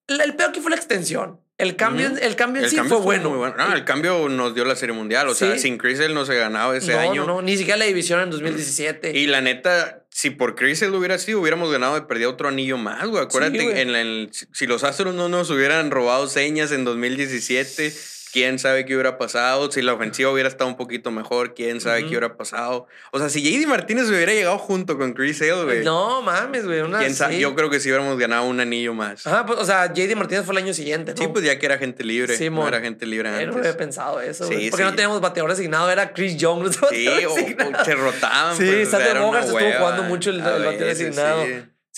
[0.07, 1.41] El, el peor aquí fue la extensión.
[1.61, 3.31] El cambio, el cambio en El sí cambio fue bueno.
[3.31, 5.29] muy No, el cambio nos dio la Serie Mundial.
[5.29, 7.27] O sea, sin Chris Sale no se ganaba ese no, año.
[7.27, 9.17] no, no, ni siquiera la división en 2017.
[9.19, 12.79] Y la neta, si por Chris Sale hubiera sido, hubiéramos ganado de perder otro anillo
[12.79, 13.23] más, güey.
[13.23, 13.81] Acuérdate, güey.
[13.81, 17.93] en el, si- si los Astros no nos hubieran robado señas en 2017,
[18.33, 19.71] quién sabe qué hubiera pasado.
[19.71, 22.87] Si la ofensiva hubiera estado un poquito mejor, quién sabe qué hubiera pasado.
[23.13, 25.85] O sea, si JD Martínez hubiera llegado junto con Chris Sale, güey.
[25.85, 26.81] no mames, güey.
[26.81, 27.41] Una, quién sabe, sí.
[27.41, 29.27] Yo creo que sí hubiéramos ganado un anillo más.
[29.27, 31.23] Ajá, pues, o sea, JD Martínez fue el año siguiente, ¿no?
[31.23, 32.37] Sí, pues ya que era gente libre.
[32.37, 33.49] Sí, no era gente libre antes.
[33.49, 34.65] no había pensado eso, güey.
[34.65, 36.71] Sí, Porque no teníamos bateador asignado, era Chris Young.
[36.91, 38.57] Sí, o, se rotaban.
[38.57, 41.45] Sí, pues, o sea, Sander era una Bogarts estuvo jugando mucho el- el bateador asignado.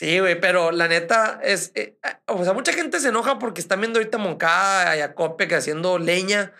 [0.02, 0.18] Sí.
[0.20, 1.72] Güey, pero la neta es.
[1.74, 5.14] eh, eh, o sea, mucha gente se enoja porque están viendo ahorita Moncada y a
[5.14, 6.52] Kopek haciendo leña.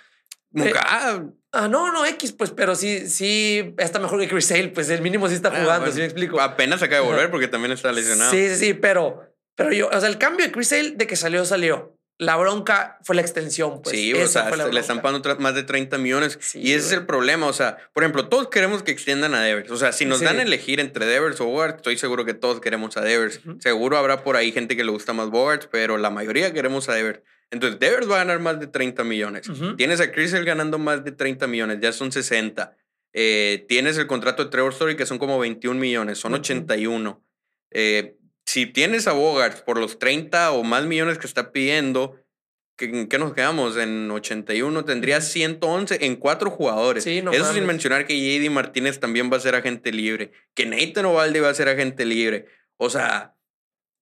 [0.51, 1.25] Moncada,
[1.55, 5.03] Ah, no, no, X, pues, pero sí, sí, está mejor que Chris Sale, pues el
[5.03, 5.93] mínimo sí está Ah, jugando, bueno.
[5.93, 6.41] ¿sí me explico?
[6.41, 8.31] Apenas acaba de volver porque también está lesionado.
[8.31, 9.23] Sí, sí, sí, pero,
[9.55, 11.99] pero yo, o sea, el cambio de Chris Sale de que salió, salió.
[12.19, 13.97] La bronca fue la extensión, pues.
[13.97, 16.39] sí, o sea, fue la le están pagando más de 30 millones.
[16.41, 17.47] Sí, y ese es el problema.
[17.47, 19.71] O sea, por ejemplo, todos queremos que extiendan a Devers.
[19.73, 20.25] O sea, si nos Sí.
[20.27, 23.41] dan a elegir entre Devers o Bogart, estoy seguro que todos queremos a Devers.
[23.59, 26.95] Seguro habrá por ahí gente que le gusta más Bogart, pero la mayoría queremos a
[26.95, 27.21] Devers.
[27.51, 29.51] Entonces, Devers va a ganar más de 30 millones.
[29.77, 32.77] Tienes a Chris ganando más de 30 millones, ya son 60.
[33.15, 36.41] Eh, tienes el contrato de Trevor Story, que son como 21 millones, son Ujú.
[36.41, 37.23] 81.
[37.73, 38.17] Eh,
[38.53, 42.23] si tienes a Bogart por los 30 o más millones que está pidiendo,
[42.77, 43.79] ¿qué, qué nos quedamos?
[43.79, 47.05] En 81 tendría 111 en cuatro jugadores.
[47.05, 50.67] Sí, no Eso sin mencionar que JD Martínez también va a ser agente libre, que
[50.67, 52.45] Nathan Ovalde va a ser agente libre.
[52.77, 53.37] O sea,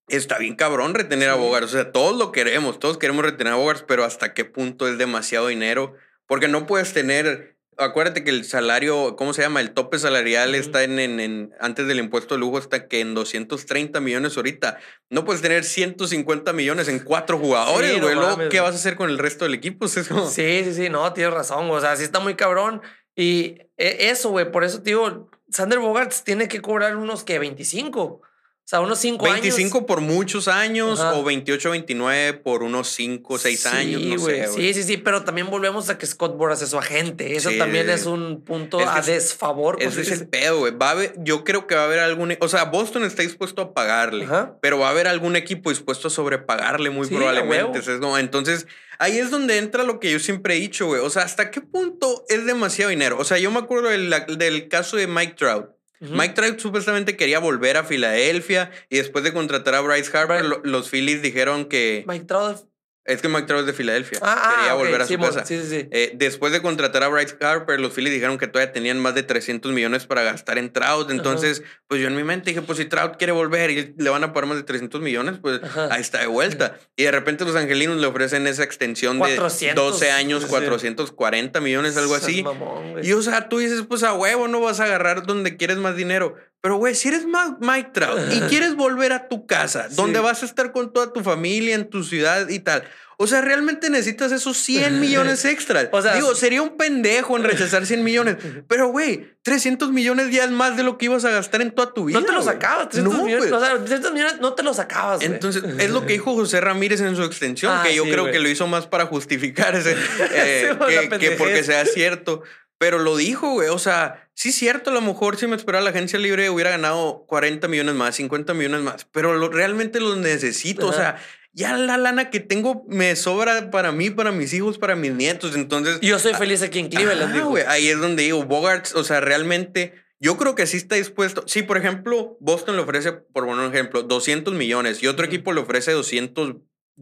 [0.09, 1.39] está bien cabrón retener a Sí.
[1.39, 1.69] Bogarts.
[1.69, 4.99] O sea, todos lo queremos, todos queremos retener a Bogarts, pero hasta qué punto es
[4.99, 5.95] demasiado dinero.
[6.27, 7.57] Porque no puedes tener.
[7.81, 9.61] Acuérdate que el salario, ¿cómo se llama?
[9.61, 13.15] El tope salarial está en, en, en- antes del impuesto de lujo, está que en
[13.15, 14.79] 230 millones ahorita.
[15.09, 18.15] No puedes tener 150 millones en cuatro jugadores, Sí, no güey.
[18.17, 19.87] Luego, ¿qué vas a hacer con el resto del equipo?
[19.97, 22.83] Es como- Sí, sí, sí, no, tienes razón, o sea, sí está muy cabrón.
[23.17, 28.23] Y e- eso, güey, por eso digo, Sander Bogarts tiene que cobrar unos que 25,
[28.63, 29.41] o sea, unos 5 años.
[29.41, 31.15] 25 por muchos años Ajá.
[31.15, 34.47] o 28, 29 por unos 5, 6 años, no sé.
[34.47, 37.35] Sí, sí, sí, pero también volvemos a que Scott Boras es su agente.
[37.35, 39.77] Eso Sí, también es un punto Es que a es- desfavor.
[39.77, 40.73] pues, Ese es el pedo, güey.
[40.77, 42.37] Va a haber- yo creo que va a haber algún.
[42.41, 44.57] O sea, Boston está dispuesto a pagarle, Ajá.
[44.63, 47.81] pero va a haber algún equipo dispuesto a sobrepagarle muy Sí, probablemente.
[48.21, 48.67] entonces,
[49.01, 51.01] ahí es donde entra lo que yo siempre he dicho, güey.
[51.01, 53.17] O sea, ¿hasta qué punto es demasiado dinero?
[53.19, 55.71] O sea, yo me acuerdo del, del caso de Mike Trout.
[56.01, 60.61] Mike Trout supuestamente quería volver a Filadelfia y después de contratar a Bryce Harper, lo-
[60.65, 62.05] los Phillies dijeron que.
[62.07, 62.70] Mike Trout.
[63.07, 64.19] Es que Mike Trout es de Filadelfia.
[64.23, 65.47] Ah, quería ah, ok, volver a su casa.
[65.47, 65.89] Sí, sí, sí.
[65.91, 69.23] Eh, después de contratar a Bryce Harper, los Phillies dijeron que todavía tenían más de
[69.23, 71.11] 300 millones para gastar en Trout.
[71.11, 74.23] Entonces, pues yo en mi mente dije, pues si Trout quiere volver y le van
[74.23, 75.89] a pagar más de 300 millones, pues Ajá.
[75.91, 76.79] ahí está de vuelta.
[76.97, 80.49] Y de repente los angelinos le ofrecen esa extensión 400, de 12 años, sí.
[80.51, 82.43] 440 millones, algo así.
[82.43, 82.97] mamón.
[83.03, 85.97] Y o sea, tú dices, pues a huevo no vas a agarrar donde quieres más
[85.97, 86.37] dinero.
[86.63, 87.25] Pero güey, si eres
[87.61, 89.97] Mike Trout y quieres volver a tu casa, Sí.
[89.97, 92.85] donde vas a estar con toda tu familia, en tu ciudad y tal.
[93.23, 95.89] O sea, realmente necesitas esos 100 millones extras.
[95.93, 98.37] O sea, Digo, sería un pendejo en rechazar 100 millones.
[98.69, 101.93] Pero, güey, 300 millones ya es más de lo que ibas a gastar en toda
[101.93, 102.19] tu vida.
[102.19, 103.51] no te los acabas, 300 No, millones.
[103.51, 103.63] güey.
[103.63, 105.21] O sea, 300 millones no te los acabas.
[105.23, 108.31] Entonces, es lo que dijo José Ramírez en su extensión, Ah, que yo sí, creo
[108.31, 109.93] que lo hizo más para justificar ese,
[110.35, 110.75] eh,
[111.19, 112.43] que, porque sea cierto.
[112.81, 113.69] Pero lo dijo, güey.
[113.69, 116.71] O sea, sí es cierto, a lo mejor si me esperara la agencia libre hubiera
[116.71, 120.87] ganado 40 millones más, 50 millones más, pero lo, realmente los necesito.
[120.87, 121.21] O sea,
[121.53, 125.55] ya la lana que tengo me sobra para mí, para mis hijos, para mis nietos.
[125.57, 127.51] Entonces, yo soy feliz aquí en Cleveland, digo.
[127.51, 131.45] güey, ahí es donde digo, Bogarts, o sea, realmente, yo creo que sí está dispuesto.
[131.47, 135.61] Sí, por ejemplo, Boston le ofrece, por un ejemplo, 200 millones y otro equipo le
[135.61, 135.93] ofrece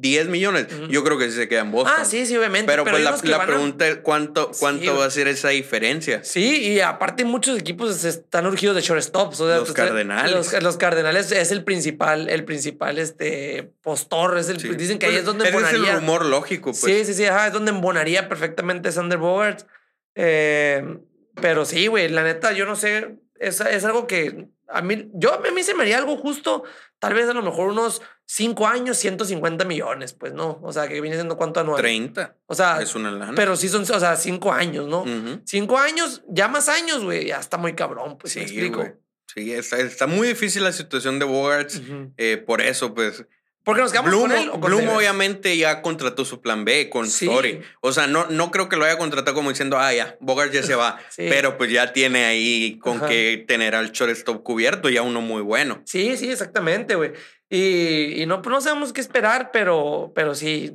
[0.00, 0.66] 210 millones.
[0.72, 0.86] Ujú.
[0.86, 1.94] Yo creo que sí se queda en Boston.
[1.98, 2.70] Ah, sí, sí, obviamente.
[2.70, 4.96] Pero, pues hay la, la a- pregunta es cuánto, Sí, cuánto güey.
[4.98, 6.22] va a ser esa diferencia.
[6.22, 9.40] Sí, y aparte muchos equipos están urgidos de shortstops.
[9.40, 10.32] O sea, Los pues, Cardenales.
[10.32, 14.38] Los, los Cardenales es el principal, el principal este, postor.
[14.38, 14.68] Es el, Sí.
[14.68, 15.92] Dicen que ahí Pues, es donde ese es embonaría.
[15.94, 16.80] el rumor lógico, pues.
[16.80, 19.66] Sí, sí, sí, ajá, es donde embonaría perfectamente Sander Bogarts.
[20.14, 20.98] Eh,
[21.40, 25.34] pero sí, güey, la neta, yo no sé, es, es algo que a mí, yo,
[25.34, 26.64] a mí se me haría algo justo,
[26.98, 31.00] tal vez a lo mejor unos 5 años, 150 millones, pues no, o sea, que
[31.00, 31.80] viene siendo cuánto anual.
[31.80, 32.36] 30.
[32.46, 33.32] O sea, Es una lana.
[33.34, 35.00] pero sí son, o sea, 5 años, ¿no?
[35.02, 35.40] Ujú.
[35.44, 38.78] Cinco años, ya más años, güey, ya está muy cabrón, pues Sí, me explico.
[38.80, 38.92] güey.
[39.34, 41.80] Sí, está, está muy difícil la situación de Bogarts.
[42.16, 43.24] Eh, por eso, pues,
[43.68, 47.06] Porque nos quedamos Bloom, con él con Bloom obviamente ya contrató su plan B con
[47.06, 47.26] Sí.
[47.26, 47.60] Story.
[47.82, 50.62] O sea, no, no creo que lo haya contratado como diciendo, ah, ya, Bogart ya
[50.62, 50.96] se va.
[51.10, 51.26] Sí.
[51.28, 53.08] Pero pues ya tiene ahí con Ajá.
[53.08, 55.82] que tener al shortstop cubierto, ya uno muy bueno.
[55.84, 57.12] Sí, sí, exactamente, güey.
[57.50, 60.72] Y, y no, pues no sabemos qué esperar, pero, pero sí,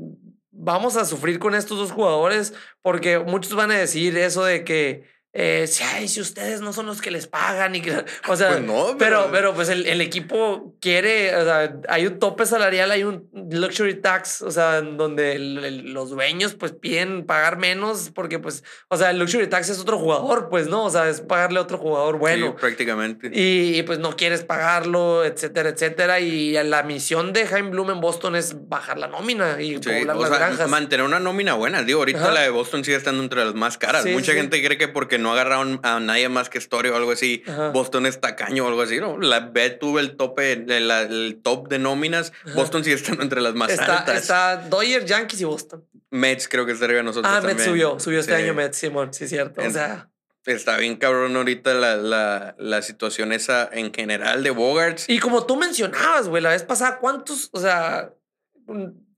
[0.51, 5.03] vamos a sufrir con estos dos jugadores porque muchos van a decir eso de que,
[5.33, 7.91] eh, si, ay, si ustedes no son los que les pagan y que,
[8.27, 12.19] o sea, Pues no, pero, pero- pues el, el equipo quiere, o sea, hay un
[12.19, 17.25] tope salarial, hay un luxury tax, o sea, donde el- el- los dueños pues piden
[17.25, 20.85] pagar menos porque pues, o sea, el luxury tax es otro jugador, pues, ¿no?
[20.85, 22.47] O sea, es pagarle a otro jugador bueno.
[22.47, 23.31] Sí, prácticamente.
[23.33, 26.19] Y, y, pues no quieres pagarlo, etcétera, etcétera.
[26.19, 30.15] Y la misión de Jaime Bloom en Boston es bajar la nómina y Sí, poblar
[30.17, 30.69] o las sea, granjas.
[30.69, 31.81] mantener una nómina buena.
[31.83, 32.31] Digo, ahorita Ajá.
[32.31, 34.03] la de Boston sigue estando entre las más caras.
[34.03, 37.11] Sí, Mucha gente cree que porque no agarraron a nadie más que Story o algo
[37.13, 37.69] así, Ajá.
[37.69, 38.99] Boston es tacaño o algo así.
[38.99, 42.31] No, la B tuvo el tope, el top de nóminas.
[42.45, 42.53] Ajá.
[42.55, 44.17] Boston sigue estando entre las más Está, altas.
[44.21, 45.83] está Dodgers, Yankees y Boston.
[46.11, 47.57] Mets creo que está arriba de nosotros Ah, también.
[47.57, 48.43] Mets subió, subió este Sí.
[48.43, 49.61] año Mets, Simón, sí, cierto.
[49.65, 50.09] O sea,
[50.45, 55.07] Está bien cabrón ahorita la, la, la situación esa en general de Bogarts.
[55.07, 57.49] y como tú mencionabas, güey, la vez pasada, ¿cuántos?
[57.53, 58.11] O sea,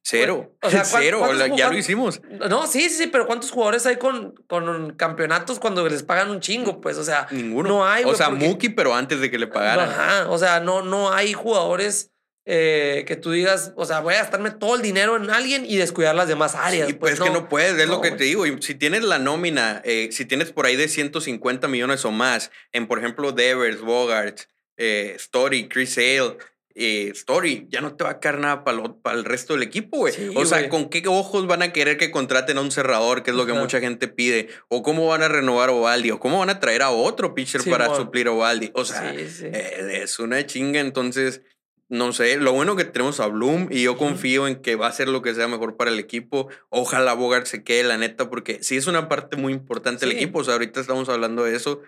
[0.08, 0.56] Cero.
[0.62, 1.56] o sea, ¿cuán- Cero.
[1.58, 2.22] ya lo hicimos.
[2.48, 6.40] no, sí, sí, sí, pero ¿cuántos jugadores hay con, con campeonatos cuando les pagan un
[6.42, 6.80] chingo?
[6.80, 7.70] Pues, o sea, Ninguno.
[7.70, 9.90] no hay, O sea, porque- Mookie, pero antes de que le pagaran.
[9.90, 12.12] Ajá, o sea, no, no hay jugadores
[12.48, 15.78] eh, que tú digas, o sea, voy a gastarme todo el dinero en alguien y
[15.78, 16.88] descuidar las demás áreas.
[16.88, 18.46] Y pues, que no puedes, es lo que te digo.
[18.46, 22.52] Y si tienes la nómina, eh, si tienes por ahí de 150 millones o más,
[22.72, 24.42] en por ejemplo Devers, Bogart,
[24.78, 26.38] eh, Story, Chris Sale,
[26.78, 30.14] eh, Story, ya no te va a quedar nada para el resto del equipo, güey.
[30.14, 30.68] Sí, o sea.
[30.68, 33.54] ¿con qué ojos van a querer que contraten a un cerrador, que es lo que
[33.54, 33.62] Ajá.
[33.62, 34.50] mucha gente pide?
[34.68, 36.12] ¿O cómo van a renovar a Ovaldi?
[36.12, 38.72] ¿O cómo van a traer a otro pitcher Sí, para suplir a Ovaldi?
[38.74, 41.44] O sea, Sí, eh, es una chinga, entonces,
[41.88, 44.90] no sé, lo bueno que tenemos a Bloom y yo confío en que va a
[44.90, 46.50] hacer lo que sea mejor para el equipo.
[46.70, 50.40] Ojalá Bogart se quede, la neta, porque sí es una parte muy importante del equipo.
[50.40, 51.82] O sea, ahorita estamos hablando de eso,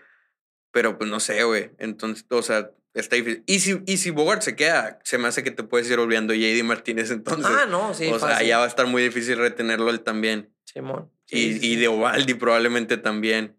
[0.72, 1.72] pero pues no sé, güey.
[1.78, 3.44] Entonces, o sea, está difícil.
[3.46, 6.34] Y si, y si Bogart se queda, se me hace que te puedes ir olvidando
[6.34, 7.46] JD Martínez entonces.
[7.50, 8.08] ah, no, sí.
[8.08, 10.54] o sea, ya va a estar muy difícil retenerlo él también.
[10.66, 11.12] Simón.
[11.26, 13.56] Sí, y, sí, y de Ovaldi probablemente también.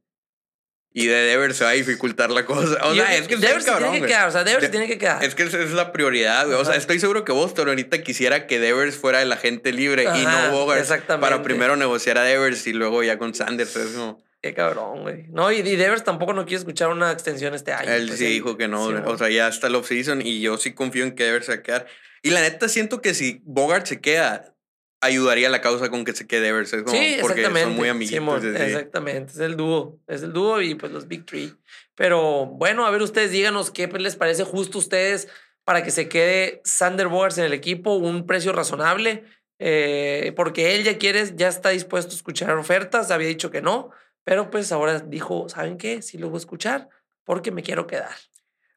[0.91, 2.79] Y de Devers se va a dificultar la cosa.
[2.89, 4.11] O Yo- sea, es que Devers se cabrón, tiene que güey.
[4.11, 5.23] quedar, o sea, Devers se De- tiene que quedar.
[5.23, 6.59] Es que esa es la prioridad, güey.
[6.59, 10.25] O sea, estoy seguro que Boston ahorita quisiera que Devers fuera el agente libre y
[10.25, 11.21] no Bogart exactamente.
[11.25, 13.77] para primero negociar a Devers y luego ya con Sanders.
[13.77, 15.27] Es como, Qué cabrón, güey.
[15.31, 17.91] No, y, Devers tampoco no quiere escuchar una extensión este año.
[17.91, 18.87] él pues, sí dijo que no.
[18.87, 19.05] Simón.
[19.07, 21.59] o sea, ya está el off-season y yo sí confío en que Devers se va
[21.59, 21.87] a quedar.
[22.23, 24.55] Y la neta siento que si Bogart se queda,
[25.01, 26.73] ayudaría a la causa con que se quede Devers.
[26.73, 27.69] Es como sí, porque exactamente.
[27.69, 28.45] son muy amiguitos.
[28.45, 29.33] Exactamente.
[29.33, 29.99] Es el dúo.
[30.07, 31.55] Es el dúo y pues los Big Three.
[31.97, 35.29] Pero bueno, a ver, ustedes díganos qué pues, les parece justo a ustedes
[35.65, 39.25] para que se quede Sander Bogarts en el equipo, un precio razonable.
[39.61, 43.11] eh, porque él ya quiere, ya está dispuesto a escuchar ofertas.
[43.11, 43.91] Había dicho que no,
[44.29, 46.03] pero pues ahora dijo, ¿saben qué?
[46.03, 46.91] Sí lo voy a escuchar
[47.25, 48.15] porque me quiero quedar.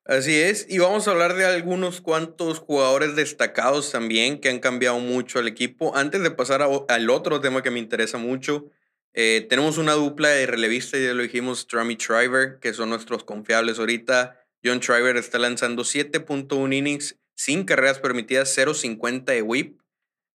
[0.05, 4.99] Así es, y vamos a hablar de algunos cuantos jugadores destacados también que han cambiado
[4.99, 5.93] mucho al equipo.
[5.93, 8.71] Antes de pasar al otro tema que me interesa mucho,
[9.11, 13.77] eh, tenemos una dupla de relevistas, ya lo dijimos, Trummy Triver, que son nuestros confiables
[13.77, 14.39] ahorita.
[14.63, 19.80] John Triver está lanzando 7.1 innings, sin carreras permitidas, 0.50 de whip,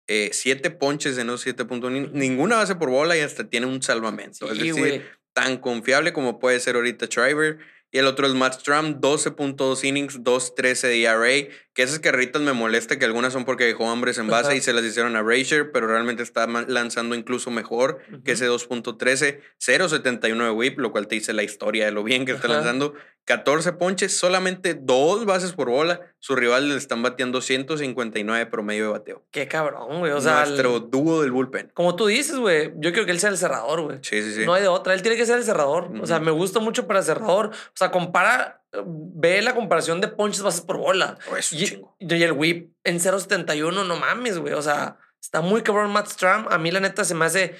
[0.06, 4.50] 7 ponches en esos 7.1 innings, ninguna base por bola y hasta tiene un salvamento.
[4.50, 7.58] es decir, tan confiable como puede ser ahorita Triver.
[7.92, 11.54] Y el otro es Matt Stram, 12.2 innings, 2.13 de ERA.
[11.76, 14.54] Que esas carreritas me molesta, que algunas son porque dejó hombres en base Ajá.
[14.56, 19.40] y se las hicieron a Razer, pero realmente está lanzando incluso mejor que ese 2.13.
[19.64, 22.56] 0.71 de whip, lo cual te dice la historia de lo bien que está Ajá.
[22.56, 22.94] lanzando.
[23.26, 26.00] 14 ponches, solamente dos bases por bola.
[26.20, 29.24] Su rival le están bateando 159 promedio de bateo.
[29.32, 30.12] Qué cabrón, güey.
[30.12, 31.72] O sea, el- Nuestro dúo del bullpen.
[31.74, 33.98] como tú dices, güey, yo quiero que él sea el cerrador, güey.
[34.02, 34.44] Sí, sí, sí.
[34.46, 34.94] No hay de otra.
[34.94, 35.90] Él tiene que ser el cerrador.
[36.00, 37.48] O sea, me gusta mucho para cerrador.
[37.48, 41.18] O sea, compara, ve la comparación de ponches bases por bola.
[41.30, 41.96] Oh, es un Y, chingo.
[41.98, 44.54] y el whip en 0.71, no mames, güey.
[44.54, 46.46] O sea, está muy cabrón Matt Stram.
[46.50, 47.54] A mí, la neta, se me hace.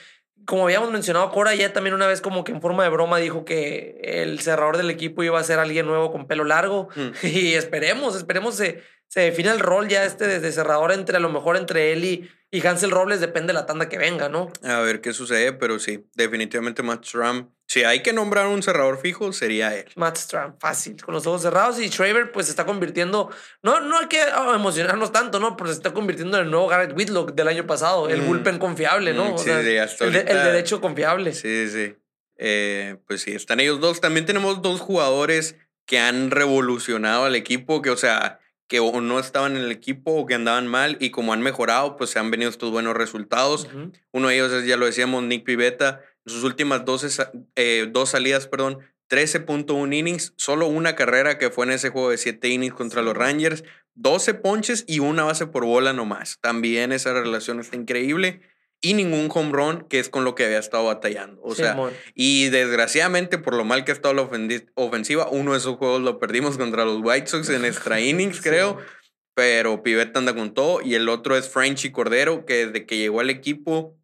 [0.45, 3.45] Como habíamos mencionado, Cora ya también una vez, como que en forma de broma, dijo
[3.45, 6.89] que el cerrador del equipo iba a ser alguien nuevo con pelo largo.
[6.95, 7.09] Mm.
[7.27, 11.31] Y esperemos, esperemos se, se define el rol ya este desde cerrador entre a lo
[11.31, 14.53] mejor entre él y, y Hansel Robles, depende de la tanda que venga, ¿no?
[14.63, 17.51] A ver qué sucede, pero sí, definitivamente Matt Stram.
[17.69, 19.87] Si hay que nombrar un cerrador fijo, sería él.
[19.97, 21.81] Matt Stram, fácil, con los ojos cerrados.
[21.81, 23.29] Y Traver, pues se está convirtiendo.
[23.63, 25.57] No, no hay que ah, emocionarnos tanto, ¿no?
[25.57, 28.27] Porque se está convirtiendo en el nuevo Garrett Whitlock del año pasado, el Mm.
[28.27, 29.25] bullpen confiable, ¿no?
[29.31, 31.35] Mm, O sí, sea, sí, hasta el, de- el derecho confiable.
[31.35, 31.97] Sí, sí.
[32.39, 34.01] Eh, pues sí, están ellos dos.
[34.01, 35.57] También tenemos dos jugadores
[35.87, 38.39] que han revolucionado al equipo, que, o sea,
[38.69, 41.97] que o no estaban en el equipo o que andaban mal y como han mejorado,
[41.97, 43.69] pues se han venido estos buenos resultados.
[44.13, 46.01] Uno de ellos es, ya lo decíamos, Nick Pivetta.
[46.27, 51.51] En sus últimas 12 sa- eh, dos salidas, perdón, 13.1 innings, solo una carrera que
[51.51, 53.63] fue en ese juego de 7 innings contra los Rangers,
[53.95, 56.39] 12 ponches y una base por bola nomás.
[56.41, 58.41] También esa relación está increíble.
[58.83, 61.41] Y ningún home run, que es con lo que había estado batallando.
[61.43, 61.75] O sea,
[62.15, 64.29] y desgraciadamente, por lo mal que ha estado la
[64.75, 68.79] ofensiva, uno de esos juegos lo perdimos contra los White Sox en extra innings, creo.
[68.79, 68.87] Sí.
[69.35, 70.83] Pero Pivetta anda con todo.
[70.83, 73.96] Y el otro es Frenchy Cordero, que desde que llegó al equipo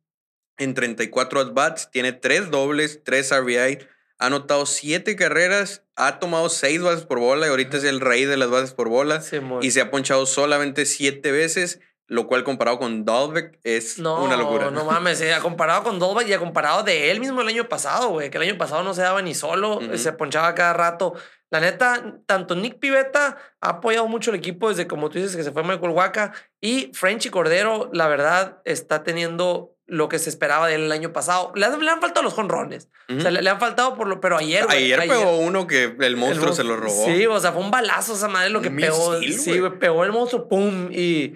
[0.62, 3.78] en 34 at-bats, tiene tres dobles, tres RBI,
[4.18, 8.24] ha anotado siete carreras, ha tomado seis bases por bola y ahorita es el rey
[8.24, 9.20] de las bases por bola.
[9.20, 9.62] Simón.
[9.62, 14.36] Y se ha ponchado solamente siete veces, lo cual comparado con Dalbeck es No, una
[14.36, 14.70] locura.
[14.70, 18.10] no mames, eh, comparado con Dolbach y a comparado de él mismo el año pasado,
[18.10, 19.96] güey, que el año pasado no se daba ni solo, Ujú.
[19.98, 21.14] se ponchaba cada rato.
[21.50, 25.42] La neta, tanto Nick Pivetta ha apoyado mucho el equipo desde, como tú dices, que
[25.42, 30.68] se fue Michael Waka y Frenchy Cordero, la verdad, está teniendo lo que se esperaba
[30.68, 31.52] de él el año pasado.
[31.54, 32.88] Le, han- le han faltado los jonrones.
[33.08, 33.18] Ujú.
[33.18, 35.84] O sea, le, le han faltado por lo, pero ayer, güey, Ayer pegó uno que
[35.84, 37.04] el el monstruo se lo robó.
[37.06, 39.18] Sí, o sea, fue un balazo esa madre lo que Un pegó.
[39.18, 39.78] misil, sí, güey.
[39.78, 41.34] pegó el monstruo, pum, y,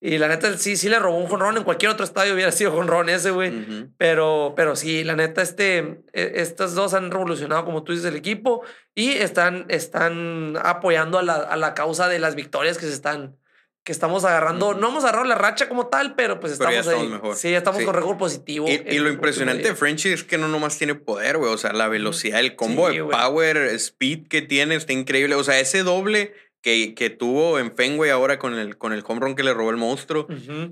[0.00, 1.56] y la neta sí, sí le robó un jonrón.
[1.56, 3.50] En cualquier otro estadio hubiera sido jonrón ese, güey.
[3.50, 3.90] Ujú.
[3.98, 5.78] Pero, pero sí, la neta, este,
[6.12, 8.62] e- estas dos han revolucionado, como tú dices, el equipo
[8.94, 13.36] y están, están apoyando a la, a la causa de las victorias que se están,
[13.88, 14.74] que estamos agarrando.
[14.74, 16.96] No hemos agarrado la racha como tal, pero pues Pero estamos, ya ahí.
[16.98, 17.36] estamos mejor.
[17.36, 17.86] Sí, estamos Sí.
[17.86, 18.66] con récord positivo.
[18.68, 19.74] Y, lo impresionante de.
[19.74, 21.50] Frenchy es que no nomás tiene poder, güey.
[21.50, 25.36] O sea, la velocidad, el combo Sí, de power, speed que tiene está increíble.
[25.36, 29.20] O sea, ese doble que, que tuvo en Fenway ahora con el, con el home
[29.20, 30.26] run que le robó el monstruo.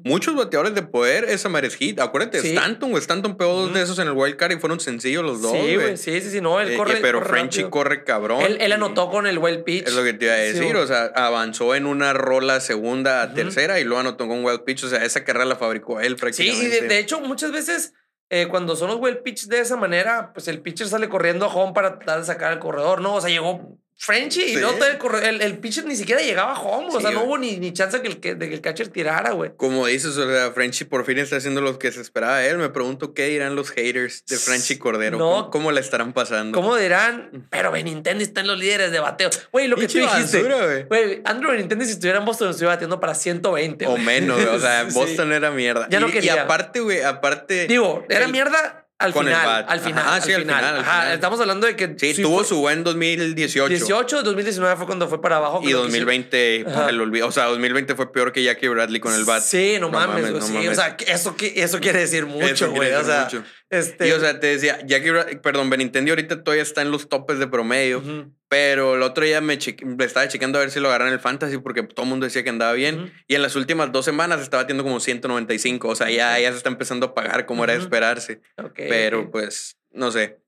[0.05, 2.01] Muchos bateadores de poder, esa Mares Hit.
[2.01, 2.49] Acuérdate, Sí.
[2.57, 3.01] Stanton, güey.
[3.01, 5.74] Stanton pegó dos de esos en el wild card y fueron sencillos los dos, Sí,
[5.76, 5.97] güey.
[5.97, 6.41] Sí, sí, sí.
[6.41, 6.97] No, él Eh, corre.
[7.01, 7.70] pero corre Frenchy rápido.
[7.70, 8.43] corre cabrón.
[8.43, 9.87] Él, anotó con el well pitch.
[9.87, 13.22] Es lo que te iba a Sí, decir, o sea, avanzó en una rola segunda
[13.22, 16.14] a tercera y luego anotó con wild pitch, o sea, esa carrera la fabricó él
[16.14, 16.66] Sí, prácticamente.
[16.66, 17.95] y de, de hecho, muchas veces
[18.28, 21.49] eh, cuando son los well pitch de esa manera, pues el pitcher sale corriendo a
[21.55, 23.14] home para tratar de sacar al corredor, ¿no?
[23.14, 24.61] O sea, llegó Frenchy y Sí.
[24.61, 27.57] todo el, el, el pitcher ni siquiera llegaba a home, o sea, no hubo ni,
[27.57, 29.53] ni chance que el, que, de que el catcher tirara, güey.
[29.57, 32.59] Como dices, o sea, Frenchy por fin está haciendo lo que se esperaba de él.
[32.59, 35.16] Me pregunto qué dirán los haters de Frenchy Cordero.
[35.18, 35.30] No.
[35.30, 36.55] ¿Cómo, cómo la estarán pasando?
[36.59, 37.47] ¿Cómo dirán?
[37.51, 39.30] Pero Benintendi está en los líderes de bateo.
[39.51, 40.42] Güey, lo que tú dijiste.
[40.88, 41.22] güey.
[41.24, 43.86] Andrew Benintendi si estuviera en Boston estuviera batiendo para 120.
[43.86, 44.03] O güey.
[44.03, 44.94] menos, güey, o sea, Sí.
[44.94, 45.88] Boston era mierda.
[45.90, 46.42] Ya no y, y quería.
[46.42, 47.66] aparte, güey, aparte.
[47.66, 49.47] Digo, era el- mierda al con el final.
[49.47, 49.70] bat.
[49.70, 49.99] Al final.
[50.07, 50.57] Ajá, al sí, al final.
[50.57, 51.14] final, al Ajá, final.
[51.14, 51.94] estamos hablando de que.
[51.99, 53.68] sí, sí tuvo fue- su buen 2018.
[53.68, 55.61] 18, 2019 fue cuando fue para abajo.
[55.62, 56.74] Y creo que 2020, Ajá.
[56.74, 57.26] para el olvido.
[57.26, 59.42] O sea, 2020 fue peor que Jackie Bradley con el bat.
[59.42, 60.40] Sí, no, mames, güey.
[60.40, 60.70] no sí, mames.
[60.70, 62.92] o sea, eso, eso quiere decir mucho, güey.
[62.92, 63.44] O sea, mucho.
[63.70, 64.09] este.
[64.09, 67.38] Y o sea, te decía, Jackie Bradley, perdón, Benintendi ahorita todavía está en los topes
[67.38, 67.99] de promedio.
[67.99, 71.09] ujú, Pero el otro día me, cheque- me estaba checando a ver si lo agarran
[71.09, 73.12] en el fantasy porque todo el mundo decía que andaba bien.
[73.26, 75.88] Y en las últimas dos semanas estaba batiendo como 195.
[75.88, 78.40] O sea, ya, ya se está empezando a pagar como era de esperarse.
[78.76, 80.38] Pero pues, no sé.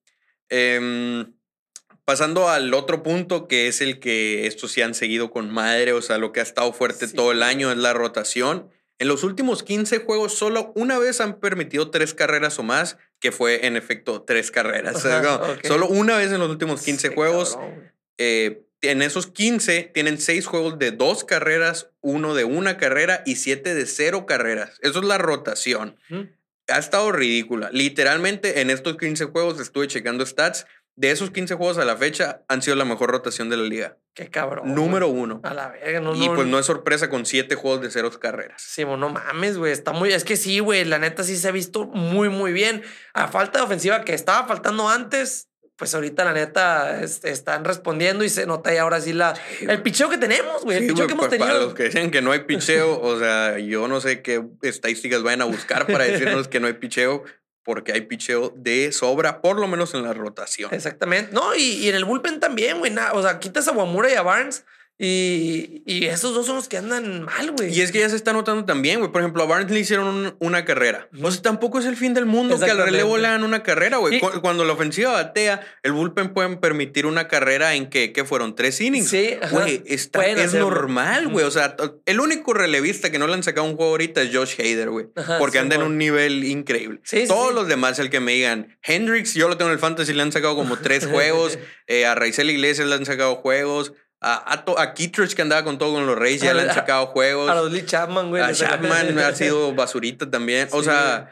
[0.49, 1.33] Em,
[2.05, 6.01] pasando al otro punto, que es el que estos sí han seguido con madre, o
[6.01, 7.15] sea, lo que ha estado fuerte Sí.
[7.17, 8.71] todo el año es la rotación.
[9.01, 13.33] En los últimos 15 juegos, solo una vez han permitido tres carreras o más, que
[13.33, 14.95] fue en efecto tres carreras.
[14.97, 15.67] O sea, Ajá, no, ok.
[15.67, 17.59] Solo una vez en los últimos 15 Sí, juegos.
[18.19, 23.37] Eh, en esos 15 tienen 6 juegos de 2 carreras, uno de una carrera y
[23.37, 24.79] 7 de 0 carreras.
[24.83, 25.97] Eso es la rotación.
[26.11, 26.29] Ujú.
[26.69, 27.71] Ha estado ridícula.
[27.73, 30.67] Literalmente en estos 15 juegos estuve checando stats.
[31.01, 33.99] De esos 15 juegos a la fecha han sido la mejor rotación de la liga.
[34.15, 34.75] Qué cabrón.
[34.75, 35.23] Número güey.
[35.23, 35.41] uno.
[35.45, 38.11] A la verga, no, y no, pues no es sorpresa con 7 juegos de 0
[38.21, 38.61] carreras.
[38.61, 39.71] Sí, no mames, güey.
[39.71, 40.13] Está muy.
[40.13, 40.85] Es que sí, güey.
[40.85, 42.83] La neta sí se ha visto muy, muy bien.
[43.15, 45.45] A falta de ofensiva que estaba faltando antes,
[45.77, 49.35] pues ahorita la neta es- están respondiendo y se nota ya ahora sí la.
[49.61, 50.79] el picheo que tenemos, güey.
[50.79, 51.65] El Sí, picheo que hemos pa- Para tenido.
[51.67, 55.43] los que dicen que no hay picheo, o sea, yo no sé qué estadísticas vayan
[55.43, 57.23] a buscar para decirnos que no hay picheo,
[57.69, 60.73] porque hay picheo de sobra, por lo menos en la rotación.
[60.73, 61.35] Exactamente.
[61.35, 62.97] No, y, y en el bullpen también, güey.
[63.13, 64.65] O sea, quitas a Wamura y a Barnes
[65.01, 67.73] y, y esos dos son los que andan mal, güey.
[67.73, 69.13] Y es que ya se está notando también, güey.
[69.13, 71.09] Por ejemplo, a Barnes le hicieron un- una carrera.
[71.23, 72.91] O sea, tampoco es el fin del mundo que al Exactamente.
[72.99, 74.19] relevo le hagan una carrera, güey.
[74.19, 78.57] Cu- Cuando la ofensiva batea, el bullpen pueden permitir una carrera en que, ¿qué fueron?
[78.57, 79.09] ¿Tres innings?
[79.09, 79.55] Sí, ajá.
[79.55, 80.71] Güey, está- Pueden es hacerlo.
[80.71, 81.45] normal, güey.
[81.47, 84.55] O sea, el único relevista que no le han sacado un juego ahorita es Josh
[84.61, 85.07] Hader, güey.
[85.15, 87.01] Ajá, Porque anda en un nivel increíble.
[87.05, 87.55] Sí, sí, Todos sí.
[87.55, 90.33] los demás, el que me digan, Hendrix, yo lo tengo en el fantasy, le han
[90.33, 91.57] sacado como tres juegos.
[91.87, 93.93] eh, a Raizel Iglesias le han sacado juegos.
[94.21, 96.75] A, a, to- a Kittredge, que andaba con todo con los Reyes, ya le han
[96.75, 97.49] sacado juegos.
[97.51, 98.43] A los Lee Chapman, güey.
[98.43, 100.69] A Chapman ha sido basurita también.
[100.73, 101.31] O sea,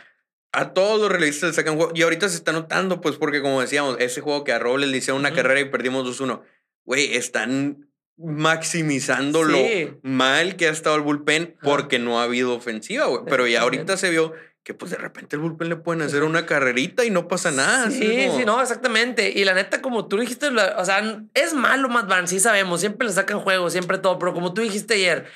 [0.53, 1.93] a todos los realistas le sacan juego.
[1.95, 4.99] Y ahorita se está notando, pues, porque como decíamos, ese juego que a Robles le
[4.99, 6.43] hicieron una carrera y perdimos 2-1.
[6.85, 9.51] Güey, están maximizando Sí.
[9.91, 13.23] lo mal que ha estado el bullpen porque no ha habido ofensiva, güey.
[13.27, 14.33] Pero ya ahorita se vio
[14.67, 17.89] que, pues, de repente el bullpen le pueden hacer una carrerita y no pasa nada.
[17.89, 19.31] Sí, como- sí, no, exactamente.
[19.31, 23.07] Y la neta, como tú dijiste, o sea, es malo Matt Barnes, sí sabemos, siempre
[23.07, 25.27] le sacan juegos, siempre todo, pero como tú dijiste ayer,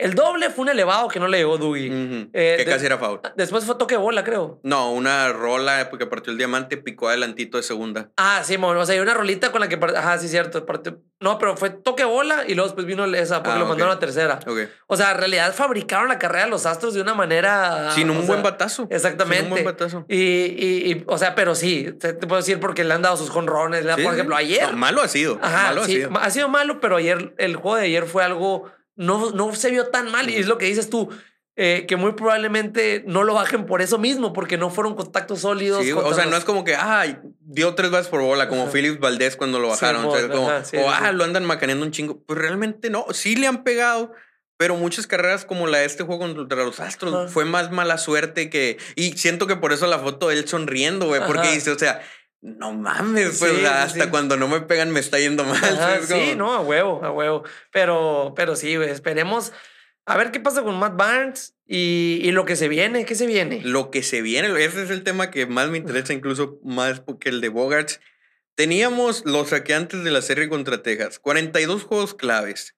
[0.00, 1.88] el doble fue un elevado que no le llegó Dougie.
[1.90, 3.20] Ujú, Eh, que casi era foul.
[3.36, 4.60] Después fue toque bola, creo.
[4.62, 8.10] No, una rola porque partió el diamante, picó adelantito de segunda.
[8.16, 9.78] Ah, sí, mon, o sea, hay una rolita con la que.
[9.78, 10.64] part- Ajá, sí, cierto.
[10.66, 13.70] partió- No, pero fue toque bola y luego después vino esa porque Ah, lo ok.
[13.70, 14.40] mandaron a tercera.
[14.86, 17.90] O sea, en realidad fabricaron la carrera de los Astros de una manera.
[17.94, 18.86] Sin un buen sea, batazo.
[18.90, 19.36] Exactamente.
[19.38, 20.04] Sin un buen batazo.
[20.08, 23.28] Y, y, y, o sea, pero sí, te, puedo decir porque le han dado sus
[23.30, 23.82] jonrones.
[23.82, 24.06] Sí, por sí.
[24.06, 24.70] ejemplo, ayer.
[24.70, 25.38] No, malo ha sido.
[25.42, 26.18] Ajá, malo sí, ha sido.
[26.18, 28.70] ha sido malo, pero ayer, el juego de ayer fue algo.
[29.00, 30.28] No, no se vio tan mal.
[30.30, 31.08] Y es lo que dices tú.
[31.56, 35.82] eh, que muy probablemente no lo bajen por eso mismo, porque no fueron contactos sólidos.
[35.84, 37.04] Sí, o sea, no los- es como que, ah,
[37.40, 38.70] dio tres bases por bola, como.
[38.70, 40.02] Phillips Valdés cuando lo bajaron.
[40.02, 42.22] Sí, o sea, mo- como, ajá, sí, o, ah, lo andan macaneando un chingo.
[42.24, 43.04] Pues realmente no.
[43.12, 44.12] Sí le han pegado,
[44.56, 47.28] pero muchas carreras como la de este juego contra los Astros Ajá.
[47.28, 48.78] fue más mala suerte que.
[48.94, 52.00] Y siento que por eso la foto de él sonriendo, güey, porque dice, o sea.
[52.42, 54.10] No mames, pues Sí, hasta sí.
[54.10, 55.60] cuando no me pegan me está yendo mal.
[56.06, 57.44] Sí, no, a huevo, a huevo.
[57.70, 59.52] Pero, pero sí, güey, esperemos
[60.06, 63.04] a ver qué pasa con Matt Barnes y, y lo que se viene.
[63.04, 63.60] ¿Qué se viene?
[63.62, 67.28] Lo que se viene, ese es el tema que más me interesa, incluso más que
[67.28, 68.00] el de Bogarts.
[68.54, 72.74] Teníamos los saqueantes de la serie contra Texas, 42 juegos claves.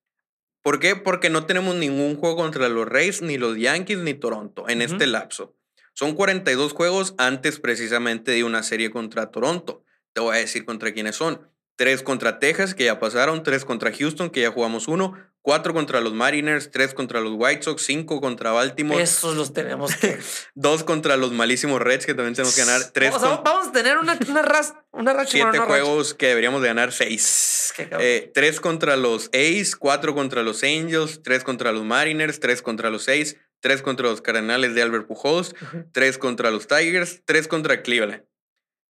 [0.61, 0.95] ¿Por qué?
[0.95, 5.07] Porque no tenemos ningún juego contra los Rays, ni los Yankees, ni Toronto en este
[5.07, 5.57] lapso.
[5.95, 9.85] Son 42 juegos antes precisamente de una serie contra Toronto.
[10.13, 11.49] Te voy a decir contra quiénes son.
[11.77, 16.01] 3 contra Texas, que ya pasaron, 3 contra Houston, que ya jugamos uno, 4 contra
[16.01, 20.19] los Mariners, 3 contra los White Sox, 5 contra Baltimore, Esos los tenemos que.
[20.55, 23.69] 2 contra los malísimos Reds, que también tenemos que ganar, 3 o sea, con vamos
[23.69, 25.33] a tener una, una, ras, una racha.
[25.33, 25.85] 7 bueno, una racha.
[25.85, 27.73] juegos que deberíamos de ganar 6.
[27.77, 28.09] Qué cabrón.
[28.35, 33.09] 3 contra los A's, 4 contra los Angels, 3 contra los Mariners, 3 contra los
[33.09, 35.85] A's, 3 contra los Cardenales de Albert Pujols, Ujú.
[35.93, 38.25] 3 contra los Tigers, 3 contra Cleveland.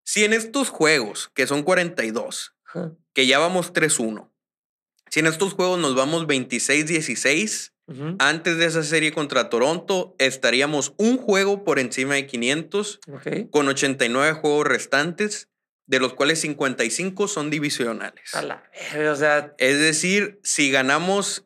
[0.04, 2.92] Si en estos juegos, que son 42, Ajá.
[3.14, 4.32] que ya vamos 3-1,
[5.10, 8.16] si en estos juegos nos vamos 26-16, Ujú.
[8.18, 13.50] antes de esa serie contra Toronto, estaríamos un juego por encima de 500, Ok.
[13.50, 15.48] con 89 juegos restantes,
[15.86, 18.34] de los cuales 55 son divisionales.
[18.34, 18.62] A la
[19.12, 19.54] o sea.
[19.58, 21.44] Es decir, si ganamos,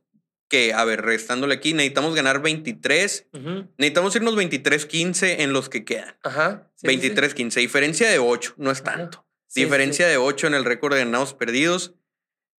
[0.49, 3.69] que, a ver, restándole aquí, necesitamos ganar 23, ujú.
[3.79, 6.17] necesitamos irnos 23-15 en los que quedan.
[6.23, 6.71] Ajá.
[6.77, 7.11] sí, sí, sí.
[7.11, 9.27] 23-15, diferencia de 8, no es tanto.
[9.49, 11.95] Sí, diferencia de 8 en el récord de ganados perdidos.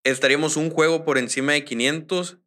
[0.04, 2.40] Estaríamos un juego por encima de 500.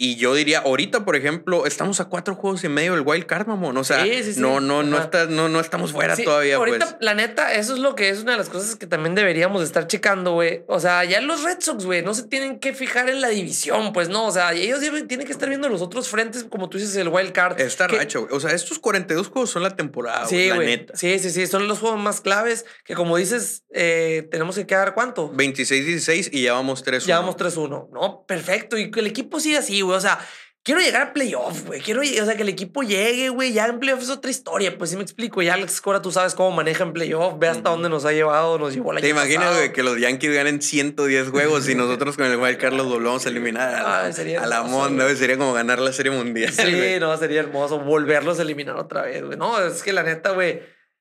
[0.00, 3.48] Y yo diría, ahorita, por ejemplo, estamos a cuatro juegos y medio del wild card,
[3.48, 3.76] mamón.
[3.78, 4.40] O sea, Sí, sí, sí.
[4.40, 6.96] no, no, no, está- no, no estamos fuera todavía, ahorita, pues.
[7.00, 9.66] la neta, eso es lo que es una de las cosas que también deberíamos de
[9.66, 10.62] estar checando, güey.
[10.68, 13.92] O sea, ya los Red Sox, güey, no se tienen que fijar en la división,
[13.92, 14.24] pues no.
[14.26, 14.78] O sea, ellos
[15.08, 17.60] tienen que estar viendo los otros frentes, como tú dices, el wild card.
[17.60, 18.32] Está que- racho, güey.
[18.36, 20.96] O sea, estos 42 juegos son la temporada, güey, Sí, la neta.
[20.96, 21.48] Sí, sí, sí.
[21.48, 25.32] Son los juegos más claves que, como dices, eh, tenemos que quedar cuánto.
[25.32, 27.88] 26-16 y ya vamos 3 Ya vamos 3-1.
[27.92, 28.78] No, perfecto.
[28.78, 29.87] Y el equipo siga así, güey.
[29.96, 30.18] O sea,
[30.62, 31.80] quiero llegar a playoff, güey.
[31.80, 33.52] Quiero, o sea, que el equipo llegue, güey.
[33.52, 34.76] Ya en playoff es otra historia.
[34.76, 35.40] Pues sí me explico.
[35.42, 37.38] Ya Alex Cora, tú sabes cómo maneja en playoff.
[37.38, 38.58] Ve hasta dónde nos ha llevado.
[38.58, 42.26] Nos llevó la ¿Te imaginas, güey, que los Yankees ganen 110 juegos y nosotros con
[42.26, 45.04] el Wild Card los volvamos a eliminar a la, Ay, sería a la hermoso, monda,
[45.04, 45.16] güey.
[45.16, 46.52] Sería como ganar la Serie Mundial.
[46.52, 49.38] Sí, no, sería hermoso volverlos a eliminar otra vez, güey.
[49.38, 50.60] No, es que la neta, güey.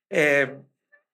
[0.09, 0.55] eh,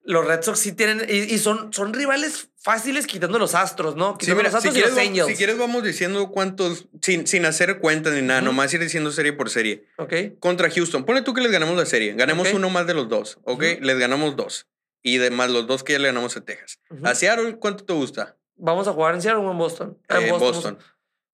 [0.05, 1.05] los Red Sox sí tienen.
[1.07, 4.13] Y, y son, son rivales fáciles quitando los astros, ¿no?
[4.13, 5.27] Sí, Quitando mira, los si astros y quieres, los Angels.
[5.27, 9.33] si quieres vamos diciendo cuántos, sin, sin hacer cuentas ni nada, nomás ir diciendo serie
[9.33, 9.85] por serie.
[9.97, 10.13] Ok.
[10.39, 13.37] Contra Houston, ponle tú que les ganamos la serie, ganemos uno más de los dos,
[13.43, 13.63] ¿ok?
[13.81, 14.67] Les ganamos dos.
[15.01, 16.79] Y de más los dos que ya le ganamos a Texas.
[16.89, 17.05] Ujú.
[17.05, 18.37] A Seattle, ¿cuánto te gusta?
[18.55, 19.97] Vamos a jugar en Seattle o en Boston.
[20.07, 20.77] Ah, en Eh, Boston.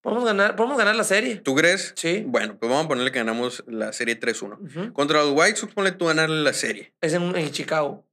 [0.02, 1.36] Podemos ganar, podemos ganar la serie.
[1.36, 1.94] ¿Tú crees?
[1.96, 2.24] Sí.
[2.26, 4.58] Bueno, pues vamos a ponerle que ganamos la serie 3-1.
[4.60, 4.94] Ujú.
[4.94, 6.94] Contra los White Sox, ponle tú ganarle la serie.
[7.02, 8.06] Es en, en Chicago.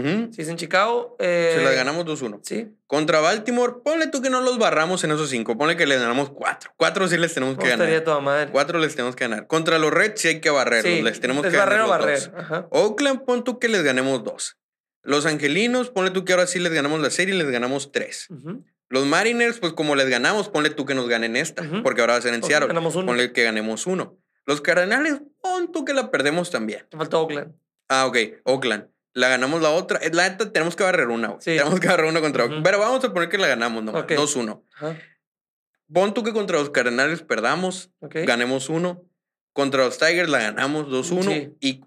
[0.00, 0.32] Ujú.
[0.32, 1.16] Si es en Chicago.
[1.18, 2.40] Eh, Se la ganamos 2-1.
[2.42, 2.68] Sí.
[2.86, 5.56] Contra Baltimore, ponle tú que no los barramos en esos cinco.
[5.58, 6.72] Ponle que les ganamos cuatro.
[6.76, 8.00] Cuatro sí les tenemos que ganar.
[8.02, 8.50] toda madre.
[8.52, 9.46] Cuatro les tenemos que ganar.
[9.46, 10.92] Contra los Reds sí hay que barrerlos.
[10.92, 11.68] Sí, les tenemos que ganar.
[11.68, 12.32] barrer o los barrer.
[12.36, 12.66] Ajá.
[12.70, 14.56] Oakland, pon tú que les ganemos dos.
[15.02, 18.28] Los Angelinos, ponle tú que ahora sí les ganamos la serie y les ganamos tres.
[18.30, 18.64] Ujú.
[18.88, 21.62] Los Mariners, pues como les ganamos, ponle tú que nos ganen esta.
[21.82, 22.68] Porque ahora va a ser en Seattle.
[22.68, 23.06] ganamos uno.
[23.06, 24.18] Ponle que ganemos uno.
[24.46, 26.86] Los Cardenales, pon tú que la perdemos también.
[26.90, 27.54] Te falta Oakland.
[27.88, 28.16] Ah, ok.
[28.44, 28.88] Oakland.
[29.14, 30.00] La ganamos la otra.
[30.12, 31.40] La neta, tenemos que barrer una, güey.
[31.40, 31.56] Sí.
[31.56, 32.62] Tenemos que barrer una contra Ujú.
[32.62, 34.02] Pero vamos a poner que la ganamos nomás.
[34.02, 34.10] Ok.
[34.12, 34.62] 2-1.
[34.74, 34.98] Ajá.
[35.92, 38.16] Pon tú que contra los Cardenales perdamos, Ok.
[38.26, 39.04] ganemos uno.
[39.52, 41.22] Contra los Tigers la ganamos 2-1.
[41.32, 41.52] Sí.
[41.60, 41.84] Y,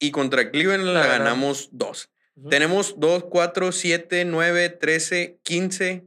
[0.00, 1.68] y contra Cleveland la, La ganamos ganamos.
[1.72, 2.10] 2.
[2.36, 2.48] Ujú.
[2.48, 6.04] Tenemos 2, 4, 7, 9, 13, 15,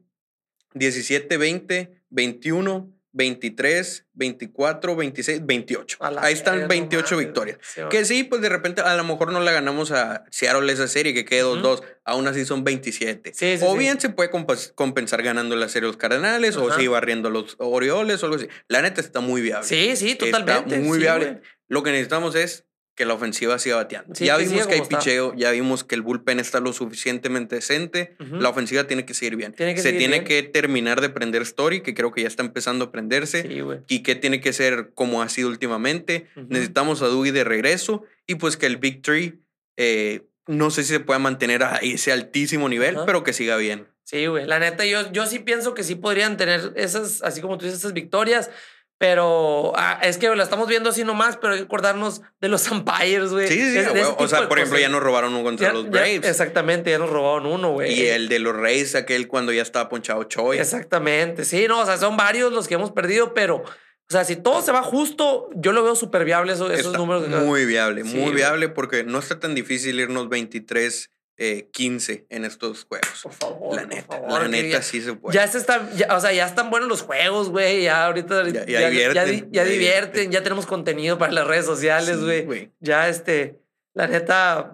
[0.74, 5.98] 17, 20, 21, 23, 24, 26, 28.
[6.00, 7.26] A la Ahí están verga, 28 madre.
[7.26, 7.58] victorias.
[7.62, 10.88] Sí, Que sí, pues de repente a lo mejor no la ganamos a Seattle esa
[10.88, 11.82] serie, que quede 2-2.
[12.06, 13.32] Aún así son 27.
[13.34, 14.30] Sí, sí, o bien se puede
[14.76, 16.80] compensar ganando la serie los Cardenales, o Ajá.
[16.80, 18.48] sí barriendo los Orioles o algo así.
[18.68, 19.68] La neta está muy viable.
[19.68, 20.76] Sí, sí, totalmente.
[20.76, 21.26] Está muy viable.
[21.32, 21.42] güey.
[21.68, 22.66] Lo que necesitamos es
[23.00, 24.14] que la ofensiva siga bateando.
[24.14, 27.56] Sí, ya que vimos que hay picheo, ya vimos que el bullpen está lo suficientemente
[27.56, 28.18] decente.
[28.20, 28.36] Ujú.
[28.42, 29.54] La ofensiva tiene que seguir bien.
[29.54, 30.26] Tiene que Se seguir tiene bien.
[30.26, 33.44] que terminar de prender Story, que creo que ya está empezando a prenderse.
[33.44, 33.62] Sí.
[33.88, 36.28] Y que tiene que ser como ha sido últimamente.
[36.36, 36.48] Ujú.
[36.50, 38.04] Necesitamos a Dougie de regreso.
[38.28, 39.40] Y pues que el Big Tree,
[39.78, 43.88] eh, no sé si se pueda mantener a ese altísimo nivel, pero que siga bien.
[44.04, 44.46] Sí, güey.
[44.46, 47.80] La neta, yo, yo sí pienso que sí podrían tener esas, así como tú dices,
[47.80, 48.52] esas victorias.
[49.00, 52.70] Pero ah, es que la estamos viendo así nomás, pero hay que acordarnos de los
[52.72, 53.48] umpires, güey.
[53.48, 53.94] Sí, sí, sí.
[53.94, 54.82] De- O sea, por ejemplo, cosas.
[54.82, 56.26] ya nos robaron uno contra Ya- los ya- Braves.
[56.26, 57.94] exactamente, ya nos robaron uno, güey.
[57.94, 60.60] y el de los Rays, aquel cuando ya estaba ponchado Choi.
[60.60, 64.36] Exactamente, sí, no, o sea, son varios los que hemos perdido, pero, o sea, si
[64.36, 67.26] todo se va justo, yo lo veo súper viable eso- esos números.
[67.30, 71.10] Muy viable, Sí, muy viable porque no está tan difícil irnos 23,
[71.42, 73.08] eh, 15 en estos juegos.
[73.24, 75.36] Por favor, la por neta, favor, la que neta ya- sí se puede.
[75.36, 77.84] Ya se está, ya- o sea, ya están buenos los juegos, güey.
[77.84, 80.32] Ya ahorita Ya- ya, ya di- divierten, divierten, divierten.
[80.32, 82.46] ya tenemos contenido para las redes sociales, Sí, güey.
[82.46, 82.72] güey.
[82.80, 83.58] ya este,
[83.94, 84.74] la neta,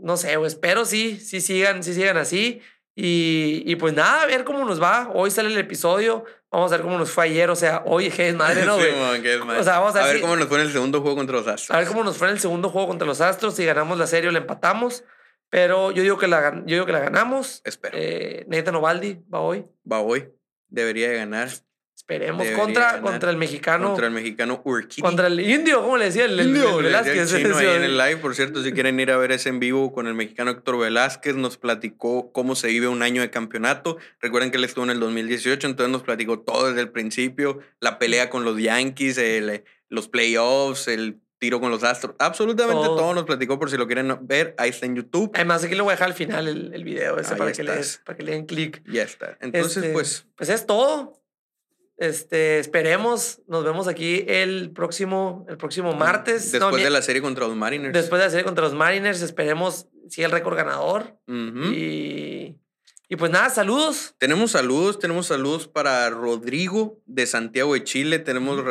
[0.00, 2.60] no sé, güey, espero sí, sí sigan, sí sigan así.
[2.94, 5.10] Y, y pues nada, a ver cómo nos va.
[5.14, 6.24] Hoy sale el episodio.
[6.50, 7.48] Vamos a ver cómo nos fue ayer.
[7.48, 9.00] O sea, hoy, qué madre, ¿no, Sí, güey?
[9.00, 9.60] madre.
[9.60, 11.16] O sea, vamos a a ver ver si- cómo nos fue en el segundo juego
[11.16, 11.70] contra los Astros.
[11.74, 13.54] A ver cómo nos fue en el segundo juego contra los Astros.
[13.56, 15.04] Si ganamos la serie o la empatamos.
[15.52, 17.60] Pero yo digo que la, yo digo que la ganamos.
[17.66, 17.94] Espero.
[18.00, 19.66] Eh, Nathan Ovaldi va hoy.
[19.90, 20.30] Va hoy.
[20.70, 21.50] Debería de ganar
[21.94, 22.38] Esperemos.
[22.38, 23.02] Debería Contra, ganar.
[23.02, 23.88] contra el mexicano.
[23.88, 25.02] contra el mexicano Urquidy.
[25.02, 26.24] Contra el indio, ¿cómo le decía?
[26.24, 27.32] El, Indio, el Velázquez.
[27.34, 29.60] el chino ahí en el live, por cierto, si quieren ir a ver ese en
[29.60, 33.98] vivo con el mexicano Héctor Velázquez, nos platicó cómo se vive un año de campeonato.
[34.20, 37.98] Recuerden que él estuvo en el 2018, entonces nos platicó todo desde el principio, la
[37.98, 42.96] pelea con los Yankees, el- los playoffs, el tiro con los Astros, absolutamente Todo.
[42.96, 43.14] todo.
[43.14, 45.32] nos platicó por si lo quieren ver, ahí está en YouTube.
[45.34, 47.72] Además, aquí lo voy a dejar al final el, el video ese para que, le,
[48.04, 48.80] para que le den clic.
[48.88, 49.36] Ya está.
[49.40, 51.20] Entonces, Este, pues, Pues es todo.
[51.96, 53.42] Este, esperemos.
[53.48, 56.46] Nos vemos aquí el próximo, el próximo martes.
[56.54, 57.92] No, después mi- de la serie contra los Mariners.
[57.92, 61.18] después de la serie contra los Mariners, esperemos siga el récord ganador.
[61.26, 61.72] Ujú.
[61.72, 62.56] y,
[63.08, 64.14] y pues nada, saludos.
[64.18, 68.62] Tenemos saludos, tenemos saludos para Rodrigo de Santiago de Chile, tenemos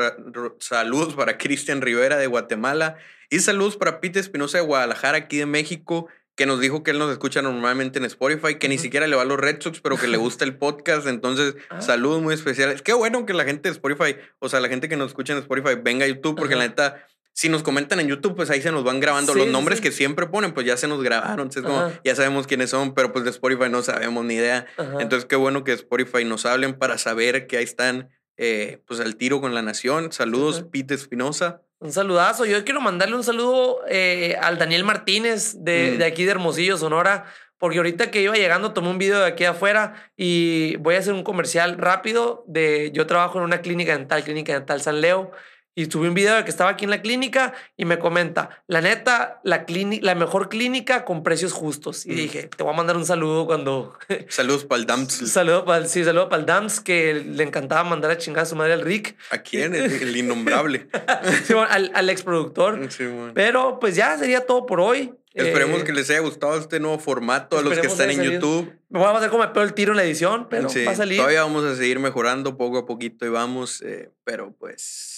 [0.60, 2.98] saludos para Cristian Rivera de Guatemala
[3.30, 6.98] y saludos para Pete Espinosa de Guadalajara, aquí de México, que nos dijo que él
[6.98, 9.98] nos escucha normalmente en Spotify, que ni siquiera le va a los Red Sox, pero
[9.98, 11.82] que le gusta el podcast, entonces Ah.
[11.82, 12.82] saludos muy especiales.
[12.82, 15.40] Qué bueno que la gente de Spotify, o sea, la gente que nos escucha en
[15.40, 17.06] Spotify venga a YouTube, porque la neta...
[17.34, 19.84] Si nos comentan en YouTube, pues ahí se nos van grabando Sí, los nombres sí.
[19.84, 21.48] que siempre ponen, pues ya se nos grabaron.
[21.48, 22.02] entonces como, Ajá.
[22.04, 24.66] ya sabemos quiénes son, pero pues de Spotify no sabemos ni idea.
[24.78, 24.98] Ajá.
[25.00, 29.16] Entonces, qué bueno que Spotify nos hablen para saber que ahí están, eh, pues, al
[29.16, 30.12] tiro con la nación.
[30.12, 30.72] Saludos, Ujú.
[30.72, 31.62] Pete Espinosa.
[31.80, 32.46] Un saludazo.
[32.46, 35.98] Yo quiero mandarle un saludo eh, al Daniel Martínez de, Mm.
[36.00, 37.26] de aquí de Hermosillo, Sonora,
[37.58, 41.14] porque ahorita que iba llegando tomé un video de aquí afuera y voy a hacer
[41.14, 45.32] un comercial rápido de yo trabajo en una clínica dental, clínica dental San Leo.
[45.74, 48.82] Y subí un video de que estaba aquí en la clínica y me comenta, la
[48.82, 49.66] neta, la,
[50.02, 52.06] la mejor clínica con precios justos.
[52.06, 52.16] Y Mm.
[52.16, 53.98] dije, te voy a mandar un saludo cuando...
[54.28, 55.14] Saludos para el Dams.
[55.32, 58.46] saludo para el, sí, saludo para el Dams, que le encantaba mandar a chingar a
[58.46, 59.74] su madre al Rick, ¿A quién?
[59.74, 60.88] El, el innombrable.
[61.46, 62.92] Sí, bueno, al, al exproductor.
[62.92, 63.32] Sí, bueno.
[63.34, 65.14] Pero pues ya sería todo por hoy.
[65.34, 68.22] Esperemos Eh, que les haya gustado este nuevo formato a los que están en.
[68.22, 68.74] YouTube.
[68.90, 71.16] Me voy a hacer como el tiro en la edición, pero Sí, va a salir.
[71.18, 75.11] Todavía vamos a seguir mejorando poco a poquito y vamos, eh, pero pues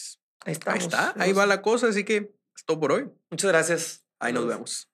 [0.46, 0.80] Ahí estamos.
[0.80, 3.10] ahí está, ahí va la cosa, así que es todo por hoy.
[3.30, 4.06] Muchas gracias.
[4.20, 4.93] Ahí nos vemos.